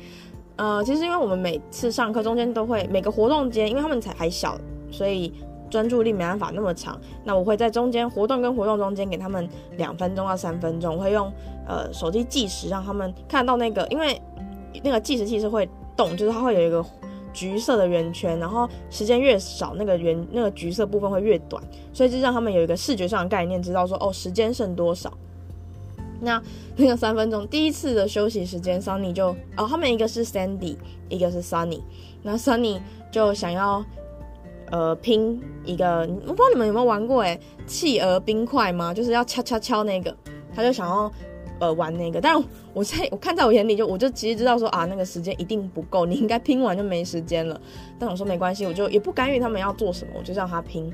[0.56, 4.56] 呃，其实因为我们每次上课中间都会每个活动间，因为他们才还小，
[4.91, 5.34] 所以
[5.70, 6.99] 专注力没办法那么长。
[7.24, 11.32] 那我会在中间活动跟活动中间给他们两分钟到三分钟，我会用
[11.68, 14.22] 呃手机计时，让他们看到那个，因为
[14.84, 16.86] 那个计时器是会动，就是它会有一个
[17.34, 25.12] 橘色的圆圈，然后时间越少，那个圆那个橘色部分会越短，所以就让他们有一个视觉上的概念，知道说哦，时间剩多少。
[26.24, 26.42] 那
[26.78, 30.78] 那个三分钟第一次的休息时间，Sunny 就哦，他们一个是 Sandy，
[31.10, 31.82] 一个是 Sunny。
[32.22, 32.80] 那 Sunny
[33.12, 33.84] 就想要
[34.72, 38.94] 呃拼一个，我不知道你们有没有玩过诶，企鹅冰块吗？
[38.94, 40.16] 就是要敲敲敲那个，
[40.56, 41.12] 他就想要
[41.60, 42.20] 呃玩那个。
[42.20, 42.42] 但
[42.74, 47.60] 我在我看在我眼里就我就其实知道说啊，那个时间一定不够，你应该拼完就没时间了。
[48.00, 50.92] 但我说没关系，我就也不干预他们要做什么，我就让他拼。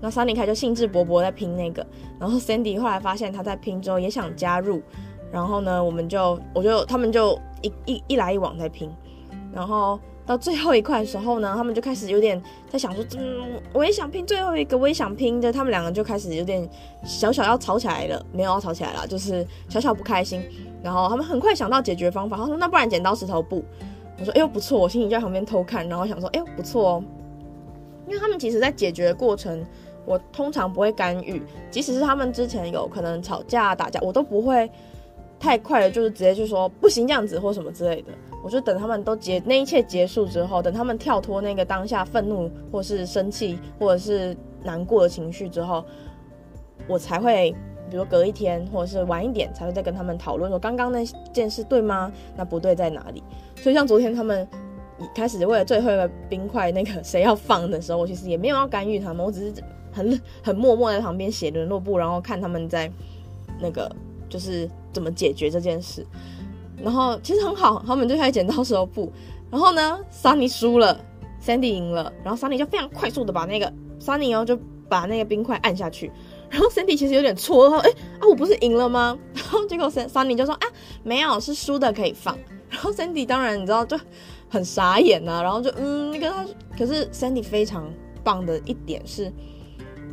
[0.00, 1.86] 那 Sunny 开就兴致勃勃在拼那个，
[2.18, 4.80] 然后 Sandy 后来发现他在拼之后也想加入，
[5.30, 8.90] 然后呢，我们就我就他们就一一一来一往在拼，
[9.52, 16.66] 然后到最后一块的时候呢，他们就开始有点在想说，嗯，我也想拼最后一个，我也想拼的，他们两个就开始有点
[17.04, 20.42] 小小要吵起来了，没有要吵起来了，就是小小不开心，
[20.82, 23.62] 然后他们很快想到解决方法，他说那不然剪刀石头布，
[24.18, 27.04] 我说哎呦不错，我心里就在旁边偷看，然后想说哎呦不错哦，
[28.06, 29.62] 因为他们其实在解决的过程。
[30.10, 31.40] 我通常不会干预，
[31.70, 34.68] 即使是他们之前有可能吵架打架，我都不会
[35.38, 38.08] 太快的，就是直接就说不行这样子或什么之类的。
[38.42, 45.84] 我就等他们都结那一切结束之后，等他们跳脱那个当下愤怒或是生气或者是难过的情绪之后，
[46.88, 47.54] 我才会
[47.88, 52.10] 比如隔一天或者是晚一点才会再跟他们讨论说刚刚那件事对吗？
[52.34, 53.22] 那不对在哪里？
[53.56, 54.48] 所以像昨天他们
[54.98, 59.62] 一开始为了最后一个冰块那个谁要放的时候，我其实也没有要干预他们，我只是
[59.92, 62.90] 很 很默默在旁边写联络簿，然后看他们在
[63.60, 63.90] 那个
[64.28, 66.06] 就是怎么解决这件事。
[66.82, 69.12] 然后其实很好，他们就开始剪刀石头布。
[69.50, 70.98] 然后呢，Sunny 输了
[71.44, 73.70] ，Sandy 赢了，然后 Sunny 就非常快速的把那个
[74.00, 76.10] Sunny 哦就把那个冰块按下去。
[76.48, 80.66] 然后 Sandy 其实有点错，他说：“哎啊，我不是赢了吗？”然后结果 Sunny 就说：“啊，
[81.02, 82.36] 没有，是输的可以放。”
[82.70, 83.98] 然后 Sandy 当然你知道就
[84.48, 86.46] 很傻眼呐、啊，然后就嗯，那个他
[86.78, 87.92] 可是 Sandy 非常
[88.24, 89.32] 棒的一点是，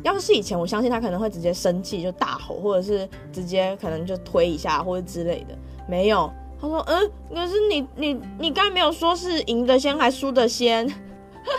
[0.02, 5.56] 要是以前我相信他可能会直接生气就大吼，或者是直接可能就推一下或者之类的，
[5.88, 6.30] 没有。
[6.60, 10.92] 他说：“嗯，可是你你你刚才没有说是赢的先还输的先，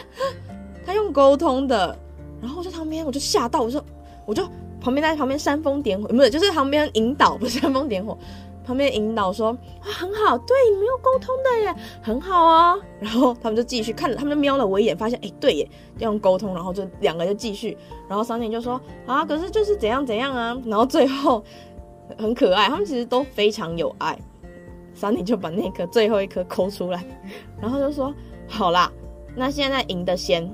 [0.85, 1.97] 他用沟通的，
[2.41, 3.81] 然后我在旁边我就吓到，我说
[4.25, 4.43] 我就
[4.81, 8.17] 旁边在旁边煽风点火，不是就是旁边引导，不是煽风点火，
[8.69, 12.79] 旁边引导说啊很好，对，你没有沟通的耶，很好哦。
[13.01, 15.67] 然后他们就继续看，他们就瞄了我一眼，发现哎对耶，
[15.97, 17.75] 要用沟通，然后就两个就继续，
[18.07, 21.43] 然后桑尼就说啊，可是就是怎样怎样啊，然后最后
[22.15, 24.15] 很可爱，他们其实都非常有爱。”
[24.93, 27.03] 桑尼就把那颗最后一颗抠出来，
[27.59, 28.13] 然后就说
[28.47, 28.91] ：“好啦，
[29.35, 30.47] 那现在赢的先，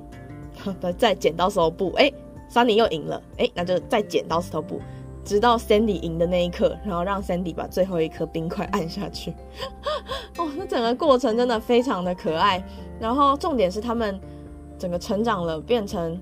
[0.98, 1.92] 再剪刀石头布。
[1.98, 2.10] 哎，
[2.48, 4.80] 桑尼又赢了，哎，那就再剪刀石头布，
[5.26, 9.34] 直到 Sandy 赢的那一刻，然后让 Sandy 把最后一颗冰块按下去。
[10.38, 12.64] 哦，那整个过程真的非常的可爱。
[13.00, 14.18] 然后重点是他们
[14.78, 16.18] 整个成长了，变成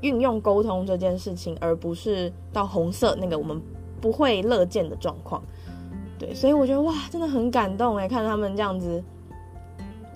[0.00, 3.60] 运用沟通这件事情，而不是到红色那个我们
[4.00, 5.42] 不会乐见的状况。”
[6.18, 9.02] 对，所以我觉得哇，真的很感动哎，看他们这样子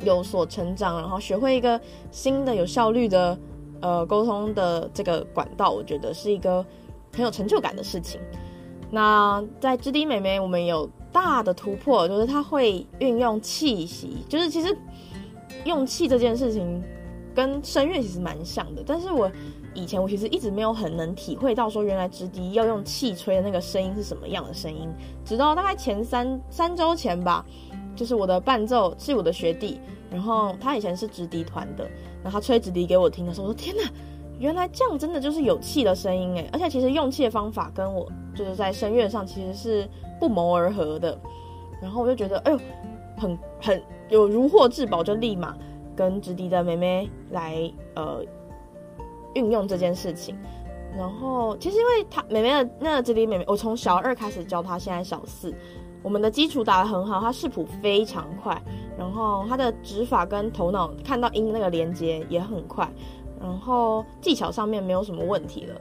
[0.03, 1.81] 有所成长，然后学会一个
[2.11, 3.39] 新的有效率的
[3.81, 6.65] 呃沟通的这个管道，我觉得是一个
[7.15, 8.21] 很有成就感的事情。
[8.91, 14.77] 那在直笛妹妹，我们有大的突破，就是她会运用气息，就是其实
[15.65, 16.83] 用气这件事情
[17.35, 19.31] 跟声乐其实蛮像的，但是我。
[19.77, 24.89] 以前我其实一直没有很能体会到说，原来直笛要用气吹的那个声音是什么样的声音。
[25.25, 27.45] 直到大概前三三周前吧，
[27.97, 29.81] 就是我的伴奏是我的学弟，
[30.13, 31.91] 然后他以前是直笛团的，
[32.23, 33.83] 然后他吹直笛给我听的时候，我说天哪，
[34.39, 41.19] 原来这样真的就是有气的声音诶，而且其实用气的方法跟我就是在声乐上其实是不谋而合的。
[41.81, 42.59] 然后我就觉得，哎呦，
[43.17, 45.57] 很很有如获至宝，就立马
[45.95, 48.25] 跟直笛的妹妹来呃。
[49.37, 50.39] 运用这件事情，
[50.97, 55.53] 然后其实因为她妹妹的那个直笛妹妹，我从小二开始教她，现在小四，
[56.05, 58.63] 我们的基础打得很好，她视谱非常快，
[58.97, 62.89] 然后她的指法跟头脑看到音那个连接也很快，
[63.45, 65.79] 然后技巧上面没有什么问题了，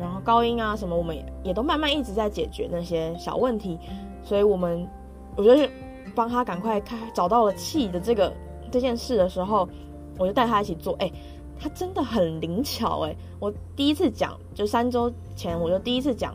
[0.00, 3.78] 然后高音啊什么我们也也都慢慢一直在解决那些小问题，
[4.22, 4.88] 所以我们
[5.36, 5.68] 我觉得
[6.14, 8.32] 帮他赶快开找到了气的这个
[8.72, 9.68] 这件事的时候，
[10.18, 11.12] 我就带他一起做，哎、
[11.60, 16.34] 他真的很灵巧哎，我第一次讲就三周前我就第一次讲，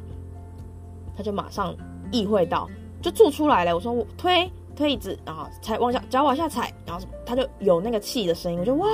[1.17, 1.75] 他就马上
[2.11, 2.69] 意会到，
[3.01, 3.73] 就做出来了。
[3.73, 8.87] 我说我推推椅子，然后踩往下脚往下踩，然后他就有那个气的声音，我就哇，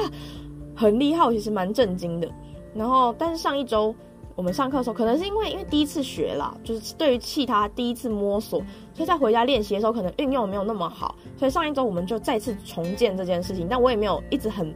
[0.76, 2.30] 很厉害，我其实蛮震惊的。
[2.74, 3.96] 然后但是上一周
[4.36, 8.60] 我们上课的时候，可能是因为因为第一次学啦，就是对于气他第一次摸索，
[8.94, 14.74] 所以在回家练习的时候可能运用没有那么好，所以上一周我们就再次重建这件事情，但我也没有一直很。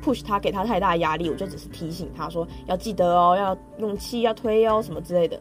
[0.00, 5.38] push 他给他太大压力，我就只是提醒他说要记得哦，要用气要推哦什么之类的。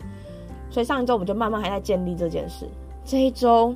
[0.72, 2.68] 所以上一周我们就慢慢还在建立这件事。
[3.06, 3.74] 这一周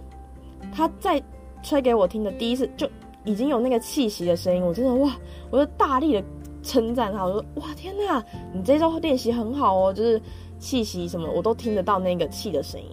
[0.74, 1.22] 他在
[1.62, 2.90] 吹给我听的第一次就
[3.24, 5.12] 已经有那个气息的声音，我真的哇，
[5.50, 6.24] 我就大力的
[6.64, 10.22] 称赞他，我说哇天哪，你这周练习很好哦，就是
[10.60, 12.88] 气息什么我都听得到那个气的声音。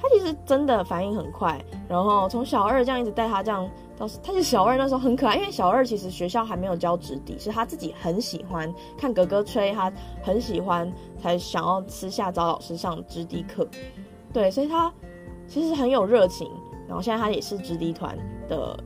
[0.00, 4.08] 他其实真的反应很快，然后从小二这样一直带他这样到。
[4.20, 13.64] 他是小二那时候很可爱，因为小二其实学校还没有教直笛，是他自己很喜欢看哥哥吹，他很喜欢，才想要私下找老师上直笛课。
[14.32, 14.92] 对，所以他
[15.46, 16.50] 其实很有热情。
[16.88, 18.18] 然后现在他也是直笛团
[18.48, 18.76] 的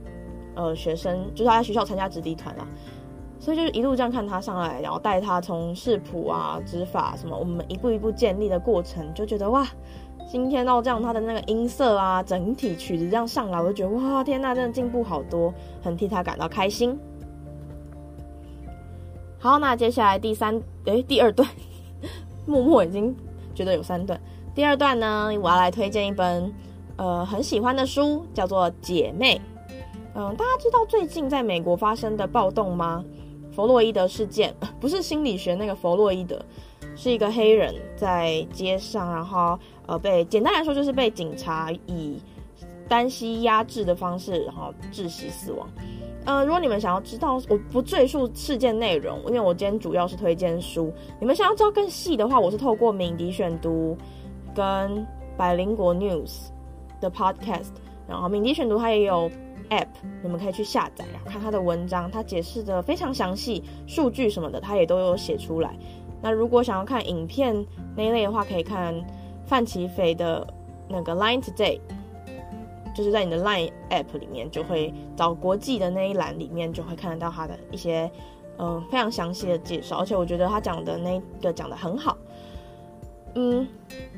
[0.56, 2.66] 呃学生，就是他在学校参加直笛团啦。
[3.38, 9.64] 所以就是一路这样看他上来，然后带他从视谱啊、指法什么，我们一步一步建立的过程，就觉得哇。
[10.28, 16.98] 今天到这样，他的那个音色啊，整体曲子这样上来，我就觉得哇，天呐，真的进步好多，很替他感到开心。
[19.38, 21.48] 好，那接下来第三，诶，第二段，
[22.44, 23.14] 默默已经
[23.54, 24.20] 觉得有三段。
[24.52, 26.52] 第二段呢，我要来推荐一本
[26.96, 29.40] 呃很喜欢的书，叫做《姐妹》。
[30.18, 33.04] 嗯、大家知道最近在美国发生的暴动吗？
[33.52, 36.40] 弗洛伊德事件， 不是心理学那个弗洛伊德。
[36.96, 42.18] 是一个黑人在街上，然后呃，被简单来说就是被警察以
[42.88, 45.68] 单膝压制的方式，然后窒息死亡。
[46.24, 50.90] 呃，如果你们想要知道，我不赘述事件内容，因为我今天主要是推荐书。
[51.20, 53.94] 你们想要知道更细的话，我是透过敏迪选读
[54.54, 55.06] 跟
[55.36, 56.48] 百灵国 News
[56.98, 57.72] 的 Podcast，
[58.08, 59.30] 然后敏迪选读它也有
[59.70, 59.88] App，
[60.22, 65.76] 你们可以去下载，然后看它的文章，它解释的非常详细，数据什么的它也都有写出来。
[66.22, 68.94] 那如果想要看影片那一类的话，可以看
[69.44, 70.46] 范琪斐的
[70.88, 71.80] 那个 Line Today。
[72.94, 78.10] 就是在你的 Line App 里面，就会找国际的那一栏里面，就会看得到他的一些
[78.58, 82.16] 嗯、非常详细的介绍，而且我觉得他讲的那个讲得很好，
[83.34, 83.68] 嗯，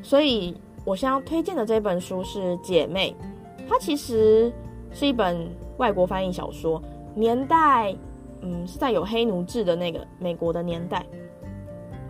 [0.01, 3.13] 所以我现在要推荐的这本书是《姐妹》，
[3.69, 4.53] 它其实
[4.99, 6.83] 是一本外国翻译小说，
[7.15, 7.95] 年代
[8.41, 11.07] 嗯是在有黑奴制的那个美国的年代，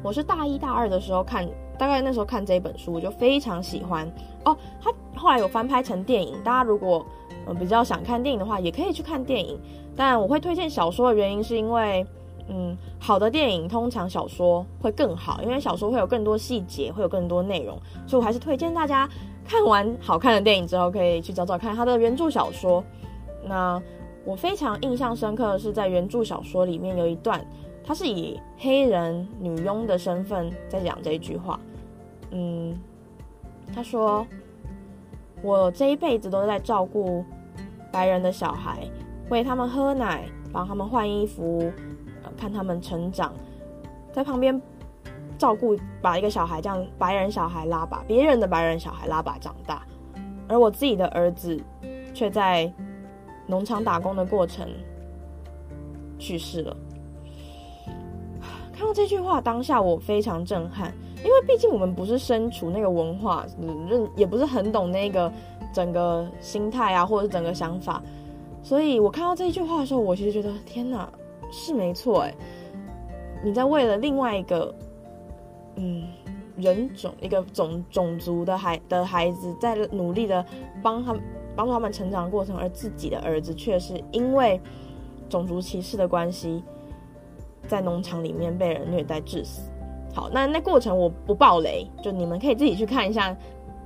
[0.02, 1.46] 我是大一大二的时候看。
[1.76, 4.10] 大概那时候看这一本书，我就非常喜欢
[4.44, 4.56] 哦。
[4.82, 7.06] 它后来有翻拍成电影，大家如果
[7.46, 9.56] 嗯比较想看电影的话，也可以去看电影。
[9.94, 12.04] 但我会推荐小说的原因，是因为
[12.48, 17.78] 嗯，好的电影通常小说会更好，因为小说会有更多细节，会有更多内容。
[18.08, 19.08] 所以我还是推荐大家
[19.48, 22.84] 看完好看的电影之后，可以去找找看它的原著小说。
[23.42, 23.82] 那
[24.24, 27.44] 我非常印象深刻的是，在原著小说里面有一段。
[27.82, 31.58] 他是以黑人女佣的身份在讲这一句话，
[32.32, 32.78] 嗯，
[33.74, 34.26] 他说
[35.40, 37.24] ：“我这一辈子都在照顾
[37.90, 38.86] 白人的小孩，
[39.30, 41.72] 喂他们喝奶，帮他们换衣服，
[42.36, 43.32] 看他们成长，
[44.12, 44.60] 在旁边
[45.38, 49.82] 照顾，把一个小孩这样白人小孩拉把，别人的白人小孩拉把长大，
[50.48, 51.58] 而我自己的儿子
[52.12, 52.70] 却在
[53.46, 54.68] 农场打工的过程
[56.18, 56.76] 去世了。”
[58.76, 60.92] 看到这句话，当下我非常震撼，
[61.24, 65.32] 因为毕竟我们不是身处那个文化，嗯，也不是很懂那个
[65.72, 68.00] 整个心态啊，或者是整个想法，
[68.62, 71.08] 所以我看到这一句话的时候，我其实觉得天哪，
[71.50, 72.34] 是没错哎，
[73.42, 74.72] 你在为了另外一个，
[75.78, 76.04] 嗯，
[76.56, 80.44] 人种一个种种族的孩的孩子，在努力的
[80.82, 81.14] 帮他
[81.56, 84.60] 帮助他们成长过程，而自己的儿子却是因为
[85.28, 86.62] 种族歧视的关系。
[87.66, 89.70] 在农场里面被人虐待致死。
[90.14, 93.36] 好，那那过程我不爆雷，就你们可以自己去看一下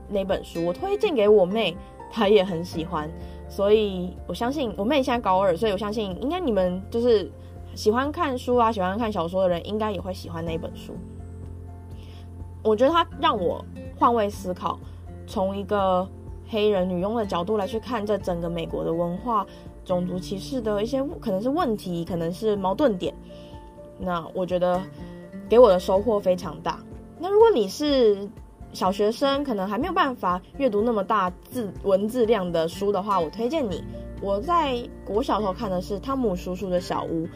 [0.09, 0.65] 那本书。
[0.65, 1.77] 我推荐给我妹，
[2.09, 3.11] 她也很喜欢，
[3.49, 7.29] 所以我相信我妹现在高二，所以我相信应该你们就是
[7.75, 10.95] 喜欢看书啊，喜欢看小说的人，应该也会喜欢那本书。
[12.63, 13.65] 我觉得它让我
[13.99, 14.79] 换位思考，
[15.27, 16.07] 从一个
[16.49, 19.47] 黑人女佣的角度来去看这整个美国的文化、
[19.85, 23.13] 种族歧视的一些可能是问题，可能是矛盾点。
[23.99, 24.81] 那我觉得
[25.49, 26.79] 给我的收获非常大。
[27.19, 28.29] 那如果你是
[28.73, 33.83] 小学生，可能还没有办法阅读那么大字文字量的书的话，我推荐你。
[34.21, 37.27] 我在国小时候看的是汤姆叔叔的小屋，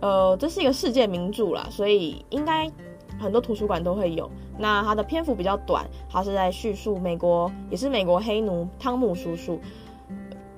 [0.00, 2.70] 呃，这是一个世界名著啦，所以应该
[3.18, 4.30] 很多图书馆都会有。
[4.58, 9.60] 那它的篇幅比较短，它是在叙述美国，也是美国黑奴汤姆叔叔，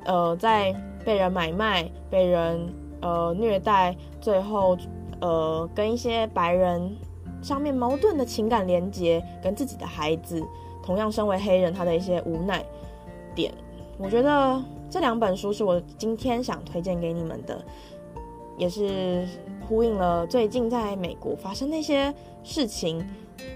[0.05, 0.75] 呃，在
[1.05, 4.77] 被人买卖、被人呃虐待，最后。
[5.21, 6.97] 呃，跟一些白人
[7.43, 10.41] 上面矛盾的情感连接，跟自己的孩子，
[10.81, 12.65] 同样身为黑人，他的一些无奈
[13.35, 13.53] 点，
[13.99, 17.61] 我觉得这两本书是我今天想推荐给你们的，
[18.57, 19.27] 也是
[19.69, 23.05] 呼应了最近在美国发生的一些事情，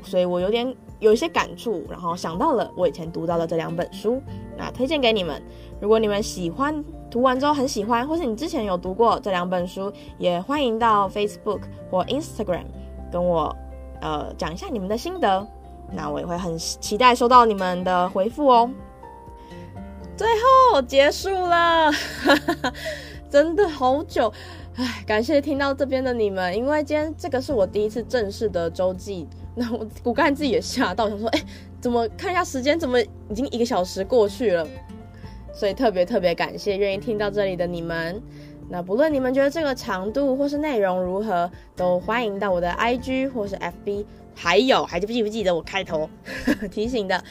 [0.02, 4.22] 所以我有点有一些感触，然后想到了我以前读到的这两本书，
[4.56, 5.42] 那推荐给你们。
[5.80, 6.84] 如果你们喜欢。
[7.12, 11.60] 读完之后很喜欢，或是你之前有读过这两本书，也欢迎到 Facebook
[11.90, 12.64] 或 Instagram
[13.12, 13.54] 跟我
[14.00, 15.46] 呃讲一下你们的心得，
[15.92, 18.70] 那我也会很期待收到你们的回复哦。
[20.16, 20.26] 最
[20.72, 21.92] 后结束了，
[23.28, 24.32] 真的好久，
[24.76, 31.42] 唉，感谢听到这边的你们，因为今天这个是我第一次正式的周记，那我我刚才自己也吓到，想说，哎，
[31.80, 34.66] 怎么看一下时间，怎么已经一个小时过去了？
[35.52, 38.20] 所以特别特别感谢愿意听到这里的你们。
[38.70, 46.08] 那不论你们觉得这个长度或是内容如何，都欢迎到我的 IG 或是 FB，还有还记不记不记得我开头
[46.72, 47.22] 提醒的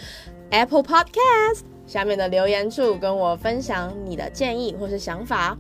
[0.52, 5.58] Apple Podcast 下面的留言处跟我分享你的建议或是想法。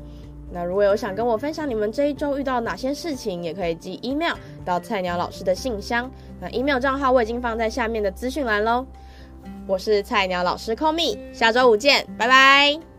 [0.53, 4.35] 那如果有想跟我分享你们这一周遇到哪些事情，也可以寄 email
[4.65, 6.11] 到菜鸟老师的信箱。
[6.39, 8.85] 那 email 账号我已经放在下面的资讯栏喽。
[9.65, 12.90] 我是菜鸟老师 Komi，下周五见，拜拜。